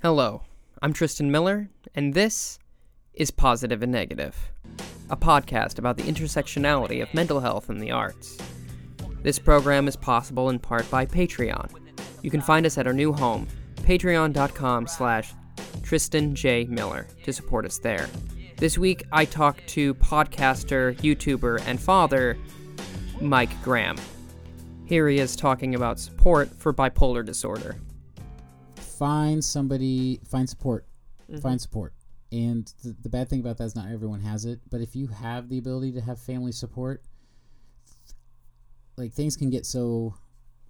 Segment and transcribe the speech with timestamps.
[0.00, 0.42] Hello,
[0.80, 2.60] I'm Tristan Miller, and this
[3.14, 4.52] is Positive and Negative,
[5.10, 8.38] a podcast about the intersectionality of mental health and the arts.
[9.24, 11.72] This program is possible in part by Patreon.
[12.22, 13.48] You can find us at our new home,
[13.78, 15.34] patreon.com slash
[15.82, 16.66] Tristan J.
[16.66, 18.08] Miller, to support us there.
[18.56, 22.38] This week, I talked to podcaster, YouTuber, and father,
[23.20, 23.96] Mike Graham.
[24.84, 27.74] Here he is talking about support for bipolar disorder.
[28.98, 30.84] Find somebody find support
[31.30, 31.40] Mm-hmm.
[31.42, 31.92] find support
[32.32, 35.08] and the, the bad thing about that is not everyone has it but if you
[35.08, 37.02] have the ability to have family support
[38.96, 40.14] like things can get so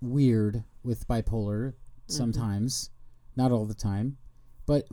[0.00, 1.74] weird with bipolar
[2.09, 2.16] Mm-hmm.
[2.16, 2.91] sometimes
[3.36, 4.16] not all the time
[4.66, 4.88] but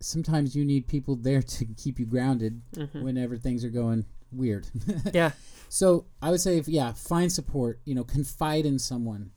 [0.00, 3.02] sometimes you need people there to keep you grounded Mm-hmm.
[3.02, 4.68] whenever things are going weird
[5.14, 5.30] Yeah.
[5.70, 7.80] so I would say, if, yeah, find support.
[7.86, 9.30] You know, confide in someone.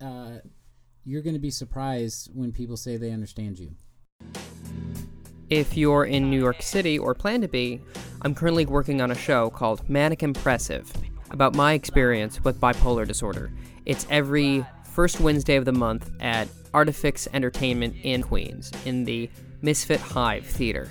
[0.00, 0.38] Uh,
[1.04, 3.74] you're going to be surprised when people say they understand you.
[5.50, 7.80] If you're in New York City or plan to be,
[8.22, 10.90] I'm currently working on a show called Manic Impressive
[11.30, 13.52] about my experience with bipolar disorder.
[13.84, 19.28] It's every first Wednesday of the month at Artifix Entertainment in Queens in the
[19.60, 20.88] Misfit Hive Theater.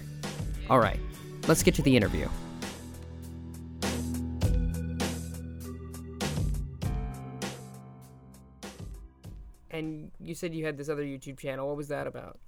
[0.69, 0.99] All right,
[1.47, 2.27] let's get to the interview.
[10.23, 11.67] You said you had this other YouTube channel.
[11.67, 12.39] What was that about?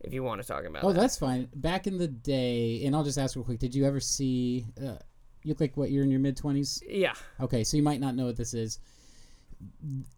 [0.00, 1.00] If you want to talk about Oh, that.
[1.00, 1.48] that's fine.
[1.54, 4.66] Back in the day, and I'll just ask real quick: Did you ever see?
[4.80, 4.96] Uh,
[5.44, 5.90] you look like what?
[5.90, 6.82] You're in your mid twenties.
[6.88, 7.14] Yeah.
[7.40, 8.78] Okay, so you might not know what this is.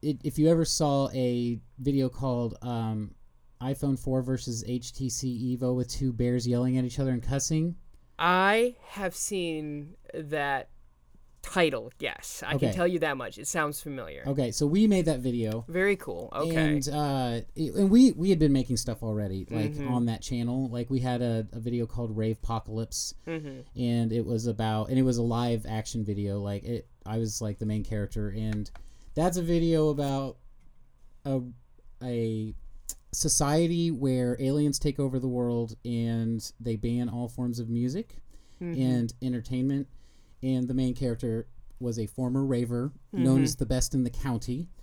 [0.02, 3.14] It, if you ever saw a video called um,
[3.60, 7.76] iPhone 4 versus HTC Evo with two bears yelling at each other and cussing,
[8.18, 10.70] I have seen that
[11.44, 11.92] title.
[12.00, 13.38] Yes, I can tell you that much.
[13.38, 14.24] It sounds familiar.
[14.26, 15.64] okay, so we made that video.
[15.68, 16.30] Very cool.
[16.34, 16.56] Okay.
[16.56, 19.92] And uh, it- and we we had been making stuff already, like Mm-hmm.
[19.92, 20.68] on that channel.
[20.68, 23.60] Like we had a, a video called Rave Apocalypse, mm-hmm.
[23.80, 26.40] and it was about and it was a live action video.
[26.40, 28.70] Like it, I was like the main character, and
[29.14, 30.36] that's a video about
[31.24, 31.40] a
[32.02, 32.54] a
[33.12, 38.16] society where aliens take over the world and they ban all forms of music
[38.62, 38.80] Mm-hmm.
[38.80, 39.88] and entertainment.
[40.44, 41.46] And the main character
[41.80, 43.44] was a former raver, known Mm-hmm.
[43.44, 44.68] as the best in the county.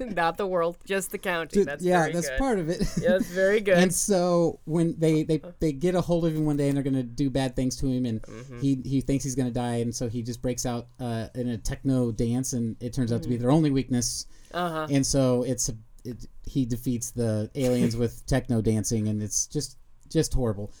[0.00, 1.64] Not the world, just the county.
[1.64, 2.38] That's yeah, that's good.
[2.38, 2.80] part of it.
[3.00, 3.76] Yeah, that's very good.
[3.76, 6.84] and so when they, they they get a hold of him one day and they're
[6.84, 8.60] gonna do bad things to him and Mm-hmm.
[8.60, 11.58] he he thinks he's gonna die and so he just breaks out uh, in a
[11.58, 13.42] techno dance and it turns out to be Mm-hmm.
[13.42, 14.86] their only weakness uh huh.
[14.90, 15.74] and so it's a,
[16.04, 19.76] it, he defeats the aliens with techno dancing and it's just
[20.08, 20.72] just horrible.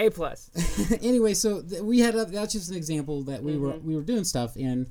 [0.00, 0.50] A plus.
[1.02, 3.62] anyway, so th- we had a, that's just an example that we Mm-hmm.
[3.62, 4.88] were we were doing stuff and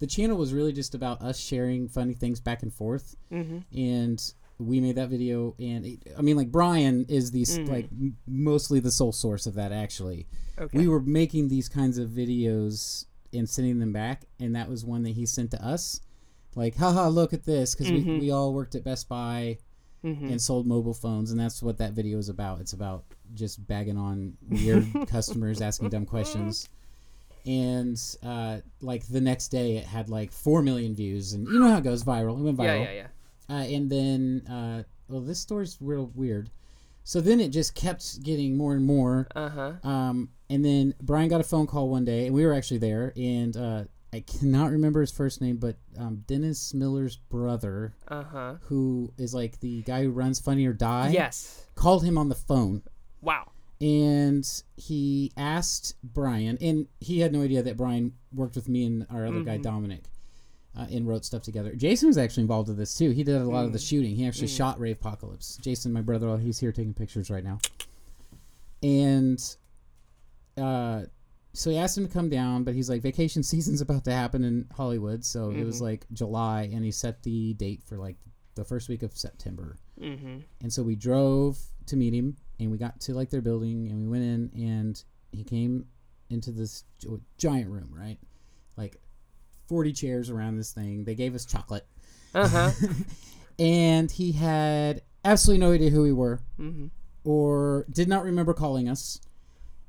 [0.00, 3.58] the channel was really just about us sharing funny things back and forth Mm-hmm.
[3.78, 7.86] and we made that video and it, i mean like brian is the s like
[7.90, 10.26] m- mostly the sole source of that actually
[10.58, 10.78] Okay.
[10.78, 15.02] we were making these kinds of videos and sending them back and that was one
[15.04, 16.00] that he sent to us
[16.54, 19.58] like haha look at this because we, we all worked at best buy
[20.04, 23.04] and sold mobile phones and that's what that video is about it's about
[23.34, 26.68] just bagging on weird customers asking dumb questions
[27.44, 31.68] and uh, like the next day it had like 4 million views and you know
[31.70, 33.06] how it goes viral it went viral yeah, yeah.
[33.56, 36.50] uh, and then uh, well this story's real weird
[37.04, 39.72] so then it just kept getting more and more Uh huh.
[39.88, 43.12] um, and then brian got a phone call one day and we were actually there
[43.16, 48.54] and uh, i cannot remember his first name but um, dennis miller's brother Uh huh.
[48.62, 51.66] who is like the guy who runs funny or die Yes.
[51.74, 52.82] called him on the phone
[53.22, 53.52] Wow.
[53.80, 54.46] and
[54.76, 59.26] he asked brian and he had no idea that brian worked with me and our
[59.26, 60.04] other guy dominic
[60.76, 61.74] uh, and wrote stuff together.
[61.74, 63.10] Jason was actually involved with this too.
[63.10, 64.16] He did a lot of the shooting.
[64.16, 65.58] He actually shot Rave Apocalypse.
[65.60, 67.58] Jason, my brother, he's here taking pictures right now.
[68.82, 69.38] And
[70.56, 71.02] uh,
[71.52, 74.44] so he asked him to come down, but he's like, vacation season's about to happen
[74.44, 75.24] in Hollywood.
[75.24, 78.16] So it was like July, and he set the date for like
[78.54, 79.76] the first week of September.
[80.00, 80.38] Mm-hmm.
[80.62, 84.02] And so we drove to meet him, and we got to like their building, and
[84.02, 85.86] we went in, and he came
[86.30, 86.84] into this
[87.38, 88.18] giant room, right?
[88.76, 88.96] Like
[89.68, 91.04] 40 chairs around this thing.
[91.04, 91.86] They gave us chocolate.
[92.34, 92.70] Uh huh.
[93.58, 96.86] And he had absolutely no idea who we were mm-hmm.
[97.22, 99.20] or did not remember calling us.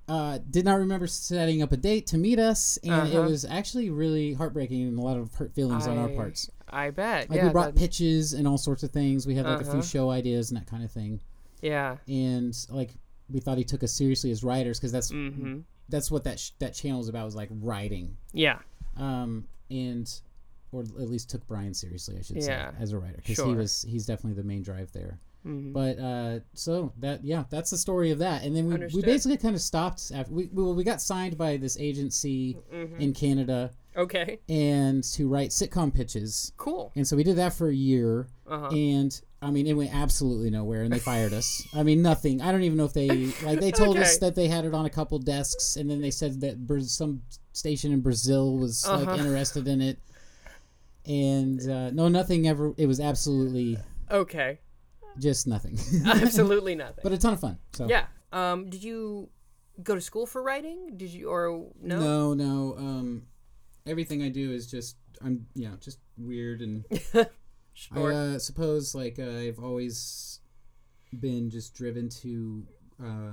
[0.07, 3.19] Uh, did not remember setting up a date to meet us, and Uh-huh.
[3.19, 6.49] it was actually really heartbreaking and a lot of hurt feelings on our parts.
[6.69, 7.29] I bet.
[7.29, 7.45] Like yeah.
[7.47, 9.25] we brought that- pitches and all sorts of things.
[9.25, 9.71] We had like a Uh-huh.
[9.71, 11.21] few show ideas and that kind of thing.
[11.63, 11.97] Yeah.
[12.07, 12.91] And like
[13.29, 15.59] we thought he took us seriously as writers because that's Mm-hmm.
[15.89, 18.17] that's what that sh- that channel is about was like writing.
[18.33, 18.59] Yeah.
[18.97, 20.07] Um, and
[20.71, 22.71] or at least took Brian seriously, I should Yeah.
[22.71, 25.19] say, as a writer, because he was he's definitely the main drive there.
[25.45, 25.73] Mhm.
[25.73, 28.43] But uh, so that yeah, that's the story of that.
[28.43, 31.57] And then we, we basically kind of stopped after we well, we got signed by
[31.57, 32.99] this agency Mhm.
[32.99, 34.39] in Canada Okay.
[34.47, 36.53] and to write sitcom pitches.
[36.57, 36.91] Cool.
[36.95, 38.67] And so we did that for a year, Uh huh.
[38.69, 41.67] and I mean it went absolutely nowhere, and they fired us.
[41.73, 42.41] I mean nothing.
[42.41, 43.09] I don't even know if they
[43.43, 46.11] like they told us that they had it on a couple desks, and then they
[46.11, 46.55] said that
[46.87, 49.17] some station in Brazil was like Uh-huh.
[49.17, 49.99] interested in it.
[51.05, 52.73] And uh, no, nothing ever.
[52.77, 53.77] It was absolutely
[54.09, 54.59] Okay.
[55.19, 57.01] Just nothing, Absolutely nothing.
[57.03, 57.57] but a ton of fun.
[57.73, 58.05] So yeah.
[58.31, 58.69] Um.
[58.69, 59.29] Did you
[59.81, 60.97] go to school for writing?
[60.97, 61.99] Did you or no?
[61.99, 62.75] No, no.
[62.77, 63.23] Um,
[63.85, 66.83] everything I do is just I'm yeah, just weird and
[67.73, 68.13] Sure.
[68.13, 70.39] I uh, suppose like uh, I've always
[71.19, 72.65] been just driven to.
[73.03, 73.31] Uh,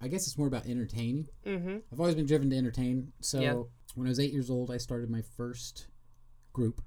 [0.00, 1.28] I guess it's more about entertaining.
[1.46, 1.78] mm-hmm.
[1.92, 3.12] I've always been driven to entertain.
[3.20, 3.62] So Yeah.
[3.94, 5.86] when I was eight years old, I started my first
[6.52, 6.82] group.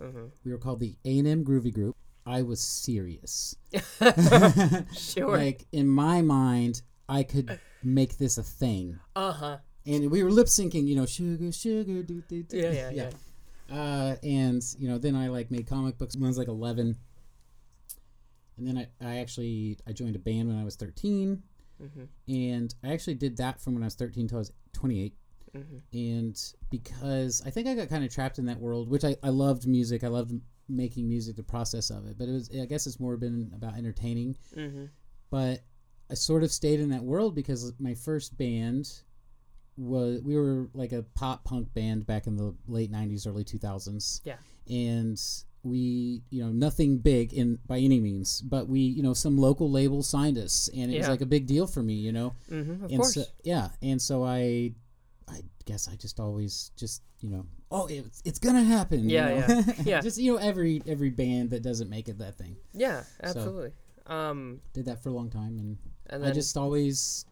[0.00, 0.24] Mm-hmm.
[0.44, 1.96] We were called the A and M Groovy Group.
[2.26, 3.54] I was serious.
[4.92, 5.36] Sure.
[5.36, 8.98] Like in my mind, I could make this a thing.
[9.14, 9.58] uh huh.
[9.86, 12.56] and we were lip syncing, you know, sugar, sugar, do, do, do.
[12.56, 13.10] Yeah, yeah, yeah.
[13.74, 16.96] Uh, and you know, then I like made comic books when I was like eleven,
[18.58, 21.42] and then I, I actually I joined a band when I was 13
[21.82, 22.32] Mm-hmm.
[22.34, 25.14] and I actually did that from when I was thirteen till I was twenty eight.
[25.54, 25.76] Mm-hmm.
[25.92, 29.28] And because I think I got kind of trapped in that world, which I, I
[29.28, 30.32] loved music, I loved
[30.68, 33.76] making music, the process of it, but it was I guess it's more been about
[33.76, 34.36] entertaining.
[34.56, 34.84] Mm-hmm.
[35.30, 35.60] But
[36.10, 38.90] I sort of stayed in that world because my first band
[39.76, 44.20] was we were like a pop punk band back in the late 90s early 2000s
[44.24, 44.36] Yeah.
[44.70, 45.20] and
[45.62, 49.70] we you know nothing big in by any means but we you know some local
[49.70, 52.84] label signed us and it was like a big deal for me you know Mm-hmm.
[52.84, 53.14] Of and course.
[53.14, 54.72] so yeah and so i
[55.28, 59.28] i guess i just always just you know oh it's, it's gonna happen you Yeah,
[59.28, 59.34] know?
[59.66, 60.00] yeah, yeah.
[60.00, 63.02] just you know every every band that doesn't make it that thing yeah.
[63.22, 63.72] Absolutely.
[64.06, 64.60] Um.
[64.72, 65.78] did that for a long time and
[66.08, 67.26] And I just always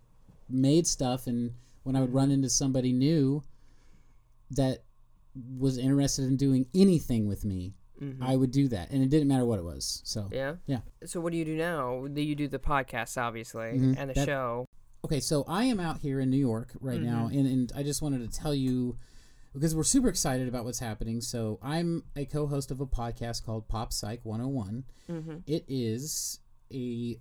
[0.49, 1.53] made stuff, and
[1.85, 3.45] when I would run into somebody new
[4.51, 4.83] that
[5.59, 8.19] was interested in doing anything with me, Mhm.
[8.21, 10.03] I would do that, and it didn't matter what it was.
[10.05, 10.57] So Yeah.
[10.67, 10.81] Yeah.
[11.05, 12.07] So what do you do now?
[12.09, 13.95] Do you do the podcast, obviously, Mhm.
[13.99, 14.67] and the That- show?
[15.05, 17.39] okay, so I am out here in New York right now, Mm-hmm.
[17.39, 18.97] and, and I just wanted to tell you
[19.55, 21.21] because we're super excited about what's happening.
[21.21, 24.85] So I'm a co-host of a podcast called Pop Psych 101.
[25.11, 25.37] Mm-hmm.
[25.47, 26.41] It is
[26.73, 27.19] a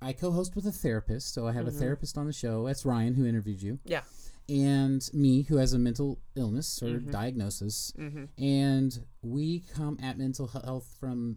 [0.00, 2.66] I co-host with a therapist, so I have a therapist on the show.
[2.66, 3.74] That's Ryan who interviewed you.
[3.74, 3.90] Mm-hmm.
[3.92, 4.02] Yeah.
[4.48, 7.12] and me who has a mental illness or Mhm.
[7.12, 8.24] diagnosis Mm-hmm.
[8.42, 11.36] and we come at mental health from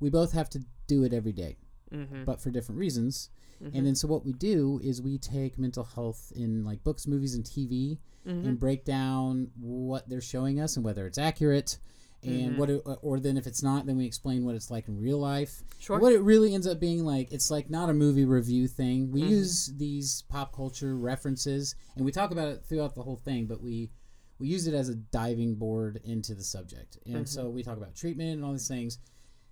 [0.00, 1.58] we both have to do it every day
[1.92, 2.24] Mm-hmm.
[2.24, 3.28] but for different reasons
[3.74, 7.34] and then so what we do is we take mental health in like books movies
[7.34, 8.46] and tv Mhm.
[8.46, 11.78] and break down what they're showing us and whether it's accurate
[12.24, 14.96] and what it, or then if it's not then we explain what it's like in
[15.00, 15.98] real life Sure.
[15.98, 19.22] what it really ends up being like it's like not a movie review thing we
[19.22, 19.28] Mhm.
[19.30, 23.60] use these pop culture references and we talk about it throughout the whole thing but
[23.60, 23.90] we
[24.38, 27.92] we use it as a diving board into the subject and so we talk about
[27.96, 28.98] treatment and all these things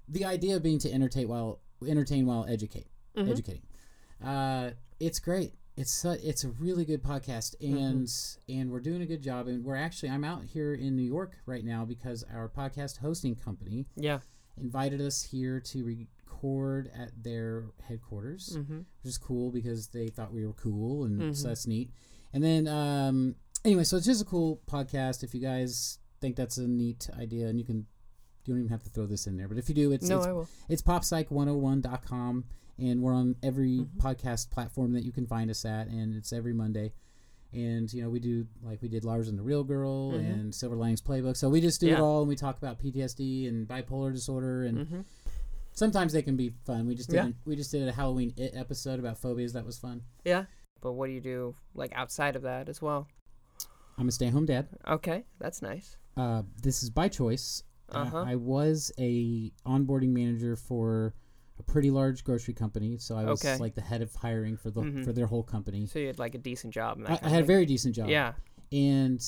[0.09, 1.59] the idea being to entertain while
[1.89, 3.29] entertain while educate Mhm.
[3.31, 3.63] educating
[4.23, 4.71] uh,
[5.01, 8.09] it's great it's su- it's a really good podcast and
[8.49, 11.37] and we're doing a good job and we're actually I'm out here in New York
[11.47, 14.19] right now because our podcast hosting company Yeah.
[14.57, 18.79] invited us here to record at their headquarters, Mm-hmm.
[18.79, 21.37] which is cool because they thought we were cool, and Mhm.
[21.37, 21.91] so that's neat.
[22.33, 25.23] And then, um, anyway, so it's just a cool podcast.
[25.23, 27.79] If you guys think that's a neat idea, and you can,
[28.45, 30.19] you don't even have to throw this in there, but if you do, it's No,
[30.19, 30.49] it's, I will.
[30.69, 32.45] it's poppsych101.com,
[32.81, 33.89] and we're on every Mhm.
[33.99, 36.93] podcast platform that you can find us at, and it's every Monday.
[37.53, 40.19] And you know we do like we did Lars and the Real Girl Mhm.
[40.33, 43.47] and Silver Linings Playbook, so we just do it all, and we talk about PTSD
[43.49, 45.01] and bipolar disorder, and Mm-hmm.
[45.73, 46.87] sometimes they can be fun.
[46.87, 47.31] We just did Yeah.
[47.45, 50.03] we just did a Halloween it episode about phobias that was fun.
[50.25, 50.47] Yeah.
[50.81, 53.09] But what do you do like outside of that as well?
[53.99, 54.69] I'm a stay-at-home dad.
[54.89, 55.97] Okay, that's nice.
[56.17, 57.65] Uh, this is by choice.
[57.91, 58.19] Uh, Uh-huh.
[58.23, 61.15] I was a onboarding manager for
[61.61, 63.57] a pretty large grocery company, so I was Okay.
[63.59, 65.05] like the head of hiring for the Mhm.
[65.05, 65.87] for their whole company.
[65.87, 66.97] So you had like a decent job.
[66.99, 67.55] And that I, kind I of had a thing.
[67.55, 68.09] very decent job.
[68.09, 68.35] Yeah.
[68.73, 69.21] and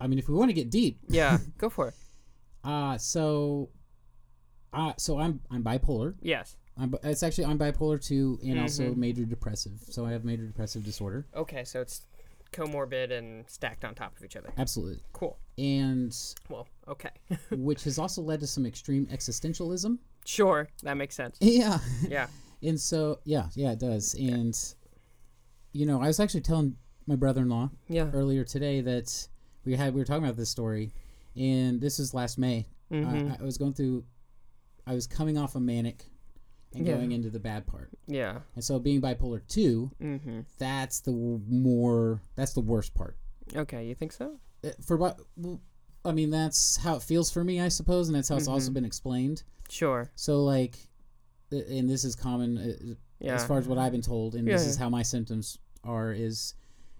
[0.00, 1.38] I mean, if we want to get deep, Yeah.
[1.58, 1.94] Go for it.
[2.64, 3.70] uh, so,
[4.72, 6.14] uh, so I'm I'm bipolar.
[6.22, 6.56] Yes.
[6.76, 8.96] I'm, bi- it's actually I'm bipolar too, and also Mhm.
[8.96, 9.78] major depressive.
[9.82, 11.26] So I have major depressive disorder.
[11.34, 12.06] Okay, so it's
[12.52, 14.52] comorbid and stacked on top of each other.
[14.56, 15.38] Absolutely, Cool.
[15.58, 16.16] and
[16.48, 17.10] Well, okay.
[17.50, 19.98] which has also led to some extreme existentialism.
[20.24, 21.36] Sure, that makes sense.
[21.40, 21.78] Yeah.
[22.08, 22.26] Yeah.
[22.62, 24.14] And so, yeah, yeah, it does.
[24.14, 24.56] And,
[25.72, 28.10] you know, I was actually telling my brother in law Yeah.
[28.12, 29.28] earlier today that
[29.64, 30.92] we had, we were talking about this story,
[31.36, 32.66] and this is last May.
[32.90, 33.32] Mhm.
[33.32, 34.04] I, I was going through.
[34.86, 36.10] I was coming off a manic,
[36.74, 36.96] and Yeah.
[36.96, 37.90] going into the bad part.
[38.06, 38.40] Yeah.
[38.54, 40.40] And so being bipolar two, Mm-hmm.
[40.58, 43.16] that's the more that's the worst part.
[43.54, 44.38] Okay, you think so?
[44.64, 45.18] Uh, For what?
[45.36, 45.60] well,
[46.04, 48.70] I mean that's how it feels for me, I suppose, and that's how it's also
[48.70, 48.74] Mhm.
[48.74, 49.42] been explained.
[49.70, 50.10] Sure.
[50.16, 50.76] So like,
[51.50, 53.34] and this is common uh, Yeah.
[53.34, 56.54] as far as what I've been told, and this is how my symptoms are: is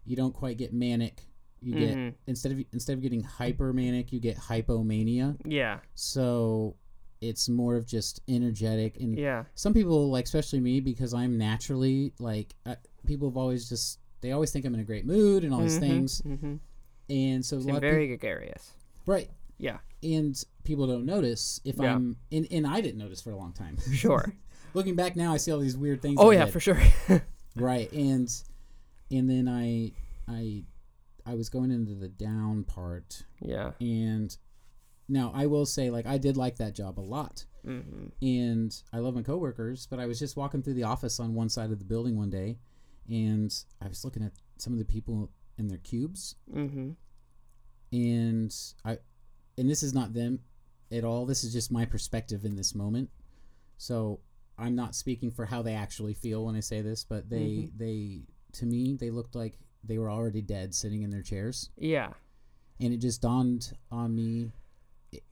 [0.05, 1.27] you don't quite get manic.
[1.63, 2.15] You get Mhm.
[2.27, 5.37] instead of instead of getting hypermanic, you get hypomania.
[5.45, 5.81] Yeah.
[5.95, 6.77] So
[7.21, 9.45] it's more of just energetic and Yeah.
[9.55, 14.33] some people like especially me because i'm naturally like uh, people have always just they
[14.33, 16.55] always think i'm in a great mood and all these things Mm-hmm.
[17.11, 18.73] and so lot very of gregarious.
[19.05, 19.29] right
[19.61, 19.79] Yeah.
[20.03, 21.95] and people don't notice if Yeah.
[21.95, 24.35] i'm and, and i didn't notice for a long time Sure.
[24.75, 26.53] looking back now i see all these weird things oh yeah, did.
[26.53, 26.81] for sure.
[27.57, 28.29] right and
[29.11, 29.93] and then i
[30.29, 30.65] i
[31.27, 33.73] i was going into the down part yeah.
[33.81, 34.37] and
[35.09, 38.07] now i will say like i did like that job a lot Mm-hmm.
[38.27, 41.51] and I love my coworkers, but I was just walking through the office on one
[41.51, 42.57] side of the building one day,
[43.07, 46.93] and I was looking at some of the people in their cubes, Mm-hmm.
[47.93, 48.99] and I,
[49.61, 50.41] and this is not them
[50.91, 51.25] at all.
[51.27, 53.11] This is just my perspective in this moment.
[53.79, 54.21] So
[54.59, 58.23] I'm not speaking for how they actually feel when I say this, but they they
[58.55, 62.13] to me they looked like they were already dead, sitting in their chairs, Yeah.
[62.81, 64.53] and it just dawned on me.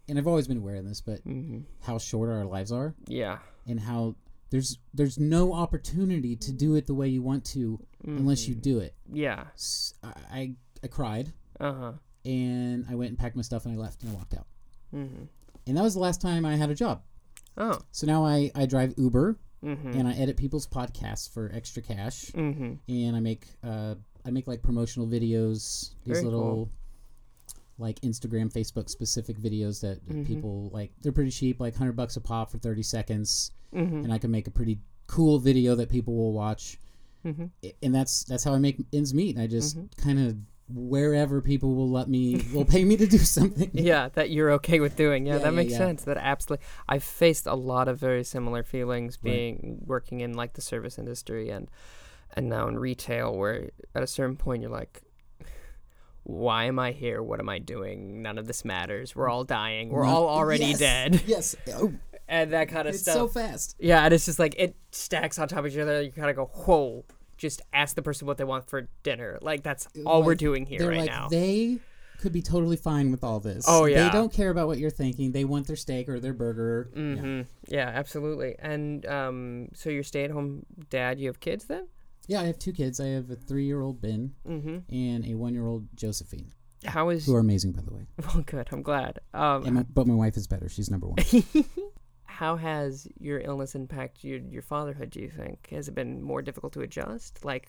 [0.08, 1.60] And I've always been aware of this, but Mm-hmm.
[1.82, 2.94] how short our lives are.
[3.06, 3.38] Yeah.
[3.66, 4.14] and how
[4.50, 8.78] there's there's no opportunity to do it the way you want to unless you do
[8.78, 8.94] it.
[9.12, 9.44] Yeah.
[10.32, 11.92] I I cried Uh huh.
[12.24, 14.46] And I went and packed my stuff and I left and I walked out.
[14.94, 15.24] Mm-hmm.
[15.66, 17.02] And that was the last time I had a job.
[17.56, 17.78] Oh.
[17.92, 19.88] So now I I drive Uber Mm-hmm.
[19.98, 22.74] and I edit people's podcasts for extra cash Mm-hmm.
[22.88, 26.70] and I make uh I make like promotional videos, these Very little cool.
[27.78, 30.26] like Instagram, Facebook specific videos that Mhm.
[30.26, 30.92] people like.
[31.02, 33.50] They're pretty cheap, like hundred bucks a pop for thirty seconds.
[33.74, 33.96] Mm-hmm.
[34.04, 36.78] and I can make a pretty cool video that people will watch.
[37.26, 37.46] Mm-hmm.
[37.82, 39.38] And that's that's how I make ends meet.
[39.38, 40.36] I just kind of
[40.72, 43.70] wherever people will let me will pay me to do something.
[43.74, 45.26] Yeah, that you're okay with doing.
[45.26, 45.78] Yeah, Yeah, that yeah, makes yeah.
[45.78, 46.04] sense.
[46.04, 46.66] That absolutely.
[46.88, 49.32] I've faced a lot of very similar feelings Right.
[49.32, 51.70] being working in like the service industry and
[52.34, 55.02] and now in retail where at a certain point you're like
[56.24, 57.22] why am I here?
[57.22, 58.20] What am I doing?
[58.20, 59.16] None of this matters.
[59.16, 59.88] We're all dying.
[59.88, 61.22] We're all already Yes, dead.
[61.26, 61.56] Yes.
[61.74, 61.94] Oh,
[62.28, 63.14] And that kind of it's stuff.
[63.14, 63.76] so fast.
[63.78, 66.02] Yeah, and it's just like it stacks on top of each other.
[66.02, 67.04] You kind of go, whoa.
[67.38, 69.38] Just ask the person what they want for dinner.
[69.40, 71.28] Like that's all we're doing here right like now.
[71.28, 71.78] they
[72.18, 73.64] could be totally fine with all this.
[73.68, 74.02] Oh, yeah.
[74.08, 75.30] They don't care about what you're thinking.
[75.30, 76.90] They want their steak or their burger.
[76.92, 77.00] Yeah.
[77.00, 78.56] hmm Yeah, absolutely.
[78.58, 81.20] And um, so you're stay-at-home dad.
[81.20, 81.86] You have kids then?
[82.26, 82.98] yeah, I have two kids.
[83.00, 84.92] I have a three-year-old Ben Mm-hmm.
[84.92, 86.50] and a one-year-old Josephine,
[86.84, 87.24] How is?
[87.24, 88.06] who are amazing, by the way.
[88.34, 88.68] Well, good.
[88.72, 89.20] I'm glad.
[89.32, 90.68] Um, And my, but my wife is better.
[90.68, 91.18] She's number one.
[92.38, 95.10] how has your illness impacted your your fatherhood?
[95.10, 97.44] Do you think has it been more difficult to adjust?
[97.44, 97.68] Like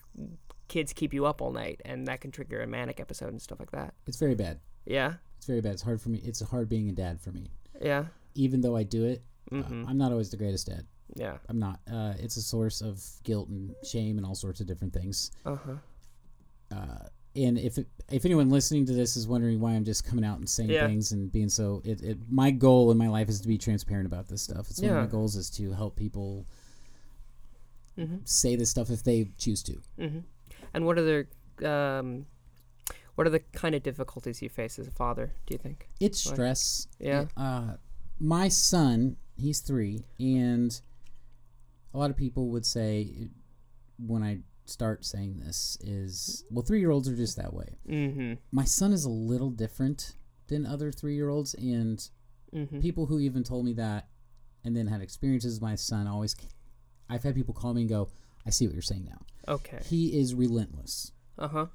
[0.68, 3.58] kids keep you up all night, and that can trigger a manic episode and stuff
[3.58, 3.94] like that.
[4.06, 4.60] it's very bad.
[4.86, 5.72] Yeah, It's very bad.
[5.72, 6.18] It's hard for me.
[6.24, 7.50] It's hard being a dad for me.
[7.82, 9.88] yeah, Even though I do it, uh, Mhm.
[9.88, 10.86] I'm not always the greatest dad.
[11.16, 11.38] yeah.
[11.48, 11.80] I'm not.
[11.90, 15.32] Uh, it's a source of guilt and shame and all sorts of different things.
[15.44, 15.76] Uh huh.
[16.70, 17.06] Uh,
[17.36, 17.78] and if
[18.10, 20.86] if anyone listening to this is wondering why I'm just coming out and saying Yeah.
[20.86, 24.06] things and being so, it, it my goal in my life is to be transparent
[24.06, 24.68] about this stuff.
[24.70, 26.46] It's one of my goals is to help people
[27.98, 28.16] Mm-hmm.
[28.24, 29.72] say this stuff if they choose to.
[29.98, 30.20] Mm-hmm.
[30.72, 31.26] And what are
[31.60, 32.24] the um,
[33.14, 35.32] what are the kind of difficulties you face as a father?
[35.46, 35.88] Do you think?
[36.00, 36.34] It's Right.
[36.34, 36.88] stress.
[36.98, 37.26] Yeah.
[37.36, 37.74] Uh,
[38.18, 40.80] my son, he's three, and
[41.92, 43.28] a lot of people would say
[43.98, 47.78] when I start saying this is well, three year olds are just that way.
[47.88, 48.34] Mm-hmm.
[48.52, 50.14] My son is a little different
[50.48, 52.08] than other three year olds, and
[52.54, 52.80] Mm-hmm.
[52.80, 54.08] people who even told me that
[54.64, 56.34] and then had experiences with my son always.
[57.08, 58.08] I've had people call me and go,
[58.44, 59.20] "I see what you're saying now."
[59.54, 59.78] Okay.
[59.84, 61.12] He is relentless.
[61.38, 61.66] Uh huh.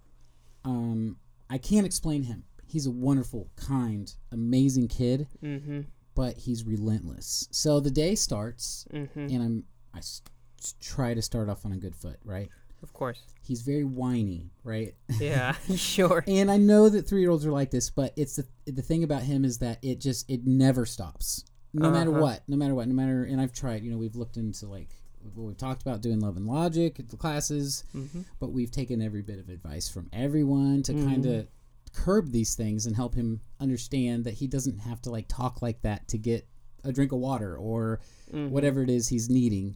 [0.65, 1.18] Um,
[1.50, 2.44] I can't explain him.
[2.68, 5.27] He's a wonderful, kind, amazing kid.
[5.44, 5.82] Mm-hmm.
[6.13, 7.48] but he's relentless.
[7.51, 9.20] So the day starts, Mm-hmm.
[9.20, 9.63] and I'm
[9.94, 10.22] I s-
[10.60, 12.50] s- try to start off on a good foot, right?
[12.86, 13.20] Of course.
[13.42, 14.94] He's very whiny, right?
[15.20, 15.56] Yeah.
[15.75, 16.24] sure.
[16.27, 19.04] And I know that three year olds are like this, but it's the the thing
[19.04, 22.22] about him is that it just it never stops, no matter Uh-huh.
[22.22, 23.24] what, no matter what, no matter.
[23.24, 24.89] And I've tried, you know, we've looked into like
[25.34, 28.22] what we've talked about doing love and logic at the classes, Mm-hmm.
[28.39, 31.48] but we've taken every bit of advice from everyone to kind of
[31.94, 35.82] curb these things and help him understand that he doesn't have to like talk like
[35.82, 36.48] that to get
[36.84, 38.00] a drink of water or
[38.34, 38.50] Mm-hmm.
[38.50, 39.75] whatever it is he's needing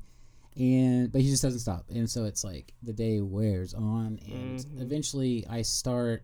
[0.59, 4.59] and but he just doesn't stop and so it's like the day wears on and
[4.59, 4.81] Mhm.
[4.81, 6.23] eventually i start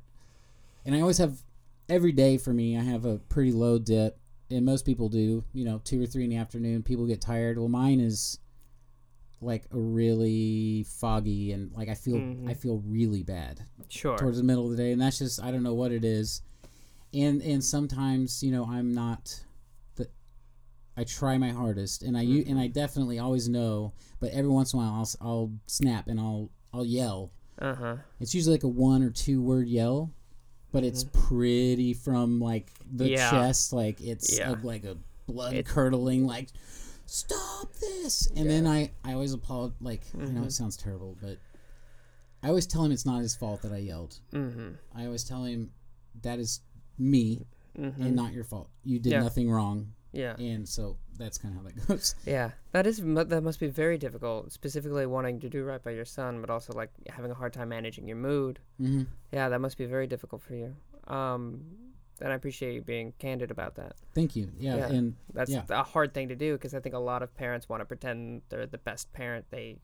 [0.85, 1.41] and i always have
[1.87, 4.17] every day for me, I have a pretty low dip,
[4.49, 5.43] and most people do.
[5.53, 6.81] You know, two or three in the afternoon.
[6.81, 7.59] People get tired.
[7.59, 8.39] Well, mine is
[9.39, 12.49] like a really foggy and like I feel Mhm.
[12.49, 14.17] I feel really bad Sure.
[14.17, 16.41] towards the middle of the day, and that's just I don't know what it is,
[17.13, 19.44] and and sometimes you know I'm not
[20.97, 24.73] I try my hardest, and I u and I definitely always know, but every once
[24.73, 27.31] in a while I'll I'll snap and I'll I'll yell.
[27.59, 27.95] Uh huh.
[28.19, 30.11] It's usually like a one or two word yell,
[30.71, 33.13] but it's pretty from like the Mm-hmm.
[33.13, 33.29] Yeah.
[33.31, 34.51] chest, like it's Yeah.
[34.51, 34.97] a, like a
[35.27, 36.49] blood It- curdling like.
[37.07, 38.27] Stop this!
[38.35, 39.77] And then I, I always apologize.
[39.79, 40.43] Like I know Mm-hmm.
[40.45, 41.37] it sounds terrible, but
[42.41, 44.17] I always tell him it's not his fault that I yelled.
[44.33, 44.69] Mm-hmm.
[44.95, 45.69] I always tell him
[46.23, 46.61] that is
[46.97, 47.45] me
[47.79, 48.01] Mm-hmm.
[48.01, 48.69] and not your fault.
[48.83, 49.19] You did Yeah.
[49.19, 50.35] nothing wrong, Yeah.
[50.37, 52.15] and so that's kind of how that goes.
[52.25, 54.51] Yeah, that is that must be very difficult.
[54.51, 57.69] Specifically, wanting to do right by your son, but also like having a hard time
[57.69, 58.59] managing your mood.
[58.77, 60.75] hmm Yeah, that must be very difficult for you.
[61.07, 61.61] Um,
[62.21, 63.93] and I appreciate you being candid about that.
[64.13, 64.49] Thank you.
[64.57, 64.87] Yeah, Yeah.
[64.87, 65.63] and That's Yeah.
[65.69, 68.41] a hard thing to do because I think a lot of parents want to pretend
[68.49, 69.77] they're the best parent they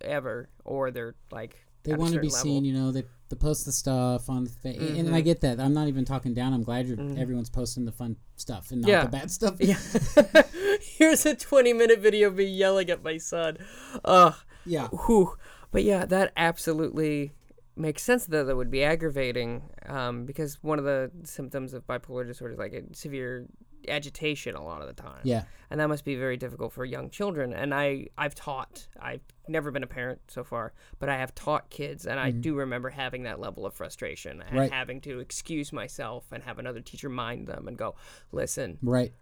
[0.00, 2.64] ever, or they're like they want to be certain seen.
[2.64, 5.14] You know, they, they post the stuff on, the fa- and.
[5.14, 5.58] I get that.
[5.60, 6.52] I'm not even talking down.
[6.52, 7.18] I'm glad you're Mhm.
[7.18, 9.04] everyone's posting the fun stuff and not Yeah.
[9.04, 9.56] the bad stuff.
[9.60, 9.78] Yeah.
[10.80, 13.58] Here's a 20 minute video of me yelling at my son.
[14.04, 14.34] Ugh.
[14.64, 14.88] yeah.
[14.88, 15.36] Whew.
[15.70, 17.32] But yeah, that absolutely
[17.76, 22.26] makes sense that that would be aggravating um, because one of the symptoms of bipolar
[22.26, 23.46] disorder is like a severe
[23.88, 25.20] agitation a lot of the time.
[25.24, 25.44] Yeah.
[25.70, 27.52] And that must be very difficult for young children.
[27.52, 31.70] And I, I've taught, I've never been a parent so far, but I have taught
[31.70, 32.06] kids.
[32.06, 34.58] And I do remember having that level of frustration and Mm-hmm.
[34.58, 34.72] Right.
[34.72, 37.94] having to excuse myself and have another teacher mind them and go,
[38.32, 39.12] listen, Right.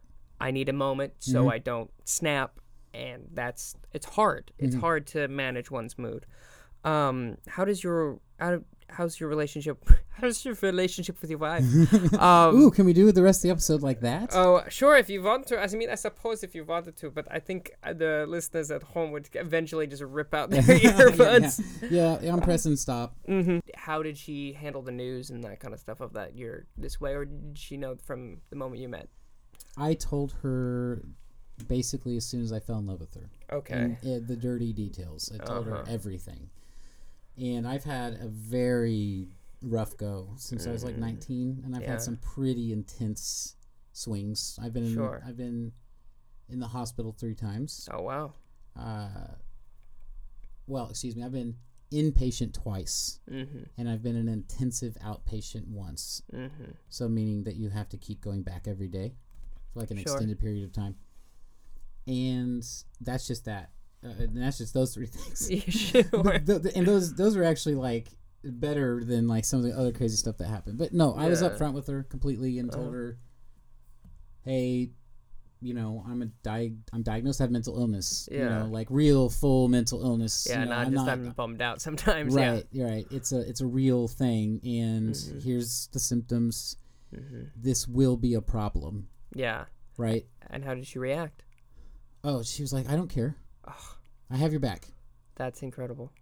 [0.40, 1.50] I need a moment so Mm-hmm.
[1.50, 2.60] I don't snap,
[2.92, 4.52] and that's it's hard.
[4.56, 4.66] Mm-hmm.
[4.66, 6.26] It's hard to manage one's mood.
[6.84, 9.78] Um, how does your how, how's your relationship?
[10.16, 11.64] How's your relationship with your wife?
[12.20, 14.30] um, Ooh, can we do the rest of the episode like that?
[14.32, 15.60] Oh, sure, if you want to.
[15.60, 18.84] I mean, I suppose if you wanted to, but I think uh, the listeners at
[18.84, 21.60] home would eventually just rip out their earbuds.
[21.90, 23.16] yeah, yeah, I'm pressing stop.
[23.26, 26.66] hmm How did she handle the news and that kind of stuff of that you're
[26.78, 29.08] this way, or did she know from the moment you met?
[29.76, 31.02] I told her
[31.66, 33.28] basically as soon as I fell in love with her.
[33.52, 33.74] Okay.
[33.74, 35.32] And, uh, the dirty details.
[35.34, 35.92] I told her Uh-huh.
[35.92, 36.50] everything.
[37.36, 39.28] And I've had a very
[39.60, 41.84] rough go since I was like 19, and I've Mm.
[41.84, 41.90] Yeah.
[41.92, 43.56] had some pretty intense
[43.92, 44.58] swings.
[44.62, 45.16] I've been Sure.
[45.16, 45.72] in, I've been
[46.48, 47.88] in the hospital three times.
[47.92, 48.34] Oh wow.
[48.76, 49.34] Uh,
[50.66, 51.56] well, excuse me, I've been
[51.90, 53.64] inpatient twice, Mm-hmm.
[53.78, 56.22] and I've been an intensive outpatient once.
[56.32, 56.72] Mm-hmm.
[56.88, 59.14] So meaning that you have to keep going back every day
[59.72, 60.12] for like an Sure.
[60.12, 60.96] extended period of time.
[62.06, 62.64] And
[63.00, 63.70] that's just that.
[64.04, 65.48] Uh, and that's just those three things.
[65.72, 66.02] sure.
[66.38, 68.08] Th- th- and those those were actually like
[68.44, 70.76] better than like some of the other crazy stuff that happened.
[70.78, 71.48] But no, I was Yeah.
[71.48, 71.72] Uh-huh.
[71.72, 73.16] with her completely and told her,
[74.42, 74.90] "Hey,
[75.60, 78.28] you know, I'm a di- I'm diagnosed to have mental illness.
[78.30, 78.58] You Yeah.
[78.60, 80.46] know, like real full mental illness.
[80.48, 82.34] Yeah, you know, not I'm just not, I'm bummed out sometimes.
[82.34, 83.06] right, right.
[83.10, 85.42] It's a it's a real thing, and Mhm.
[85.42, 86.76] here's the symptoms.
[87.10, 87.20] Yeah.
[87.20, 89.64] hmm This will be a problem, Yeah.
[89.96, 90.26] right?
[90.50, 91.44] And how did she react?
[92.22, 93.36] Oh, she was like, I don't care.
[93.66, 93.96] Ugh.
[94.30, 94.86] I have your back.
[95.36, 96.12] That's incredible.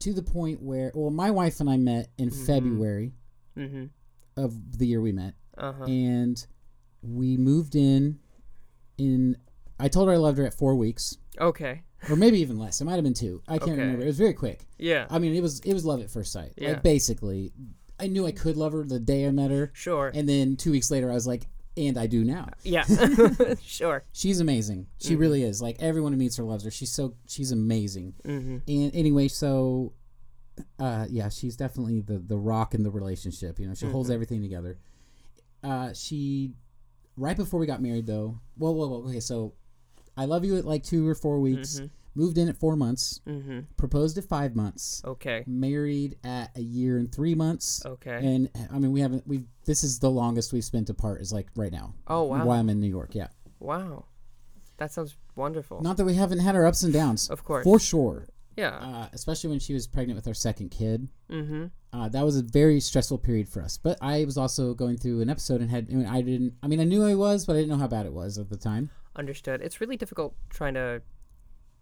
[0.00, 2.46] To the point where, well, my wife and I met in Mhm.
[2.46, 3.12] February
[3.56, 3.84] Mm-hmm.
[4.36, 5.84] of the year we met, Uh huh.
[5.84, 6.46] and
[7.02, 8.18] we moved in.
[8.96, 9.36] In
[9.80, 11.82] I told her I loved her at four weeks, Okay.
[12.10, 12.80] or maybe even less.
[12.80, 13.42] It might have been two.
[13.46, 13.80] I can't Okay.
[13.80, 14.02] remember.
[14.02, 14.66] It was very quick.
[14.76, 15.06] Yeah.
[15.08, 16.52] I mean, it was it was love at first sight.
[16.56, 16.70] Yeah.
[16.72, 17.52] Like basically,
[18.00, 20.10] I knew I could love her the day I met her, Sure.
[20.14, 22.48] and then two weeks later, I was like, and I do now.
[22.64, 22.84] yeah.
[23.62, 24.04] sure.
[24.12, 24.86] She's amazing.
[24.98, 25.20] She Mhm.
[25.20, 25.62] really is.
[25.62, 26.70] Like everyone who meets her loves her.
[26.70, 28.14] She's so she's amazing.
[28.24, 28.56] Mm-hmm.
[28.66, 29.92] And anyway, so
[30.78, 33.58] uh yeah, she's definitely the the rock in the relationship.
[33.60, 34.14] You know, she holds Mhm.
[34.14, 34.78] everything together.
[35.62, 36.52] Uh she
[37.16, 38.40] right before we got married though.
[38.56, 39.54] Well, well, well okay, so
[40.16, 41.80] I love you at like 2 or 4 weeks.
[42.18, 43.20] Moved in at 4 months.
[43.28, 43.60] Mm-hmm.
[43.76, 45.02] Proposed at 5 months.
[45.04, 45.44] Okay.
[45.46, 47.82] Married at a year and 3 months.
[47.86, 48.18] Okay.
[48.22, 51.46] And I mean, we haven't we this is the longest we've spent apart is like
[51.54, 51.94] right now.
[52.08, 52.44] oh wow.
[52.44, 53.28] While I'm in New York, yeah.
[53.60, 54.06] Wow.
[54.78, 55.80] That sounds wonderful.
[55.80, 57.30] Not that we haven't had our ups and downs.
[57.30, 57.64] of course.
[57.64, 58.26] For sure.
[58.56, 58.76] yeah.
[58.88, 61.08] Uh, especially when she was pregnant with our second kid.
[61.30, 61.66] mm-hmm.
[61.92, 63.78] uh, that was a very stressful period for us.
[63.78, 66.54] But I was also going through an episode and had I didn't.
[66.62, 68.48] I mean, I knew I was, but I didn't know how bad it was at
[68.50, 68.90] the time.
[69.16, 69.62] Understood.
[69.62, 71.02] It's really difficult trying to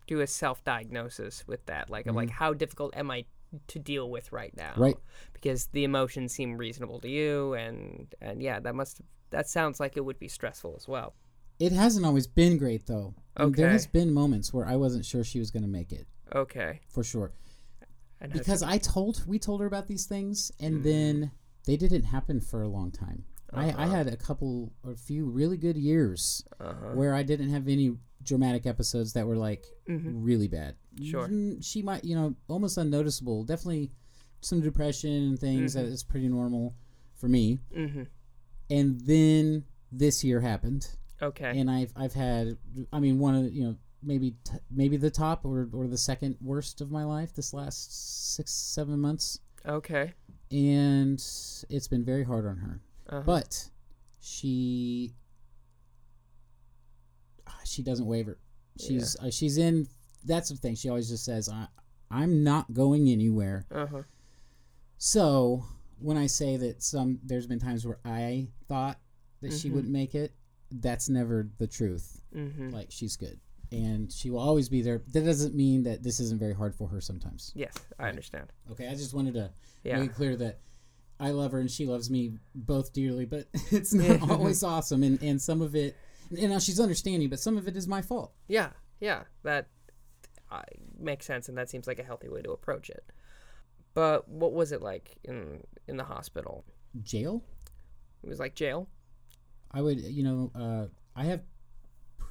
[0.06, 1.90] do a self-diagnosis with that.
[1.90, 2.16] Like, Mm-hmm.
[2.16, 3.24] like how difficult am I
[3.68, 4.74] to deal with right now?
[4.76, 4.96] Right.
[5.32, 9.96] Because the emotions seem reasonable to you, and and yeah, that must that sounds like
[9.96, 11.14] it would be stressful as well.
[11.58, 13.14] It hasn't always been great though.
[13.36, 16.06] And there has been moments where I wasn't sure she was going to make it
[16.34, 16.80] Okay.
[16.88, 17.32] for sure
[18.32, 20.82] because I told we told her about these things and Mhm.
[20.82, 21.30] then
[21.66, 23.24] they didn't happen for a long time.
[23.52, 23.86] I, I Uh-huh.
[23.88, 26.94] had a couple or a few really good years Uh-huh.
[26.94, 30.24] where I didn't have any dramatic episodes that were like Mhm.
[30.24, 30.76] really bad.
[31.02, 31.28] Sure.
[31.28, 33.44] Mm, She might, you know, almost unnoticeable.
[33.44, 33.92] Definitely
[34.40, 35.92] some depression and things that Mhm.
[35.92, 36.74] is pretty normal
[37.14, 37.60] for me.
[37.74, 38.02] Mm-hmm.
[38.70, 40.88] And then this year happened,
[41.22, 41.58] Okay.
[41.58, 42.58] and I've I've had,
[42.92, 45.96] I mean, one of the, you know maybe t- maybe the top or or the
[45.98, 50.12] second worst of my life this last six seven months, okay.
[50.50, 51.14] and
[51.70, 52.80] it's been very hard on her.
[53.08, 53.22] Uh-huh.
[53.24, 53.70] But
[54.20, 55.14] she
[57.64, 58.38] she doesn't waver.
[58.78, 59.86] She's uh, she's in.
[60.24, 60.74] That's the thing.
[60.74, 61.66] She always just says, I,
[62.10, 64.02] "I'm not going anywhere." uh-huh.
[64.98, 65.64] So
[65.98, 68.98] when I say that some, there's been times where I thought
[69.42, 69.72] that she Mhm.
[69.74, 70.32] wouldn't make it.
[70.70, 72.20] That's never the truth.
[72.34, 72.70] Mm-hmm.
[72.70, 73.38] Like she's good,
[73.70, 75.02] and she will always be there.
[75.12, 77.52] That doesn't mean that this isn't very hard for her sometimes.
[77.54, 78.52] Yes, I understand.
[78.72, 79.50] Okay, I just wanted to
[79.84, 80.00] Yeah.
[80.00, 80.58] make it clear that
[81.20, 85.02] I love her and she loves me both dearly, but it's not always awesome.
[85.02, 85.96] And, and some of it,
[86.30, 88.32] and now she's understanding, but some of it is my fault.
[88.48, 89.68] Yeah, yeah, that
[90.50, 90.62] uh,
[90.98, 93.04] makes sense, and that seems like a healthy way to approach it.
[93.94, 96.64] But what was it like in in the hospital?
[97.02, 97.42] Jail?
[98.22, 98.88] It was like jail.
[99.70, 101.42] I would, you know, uh, I have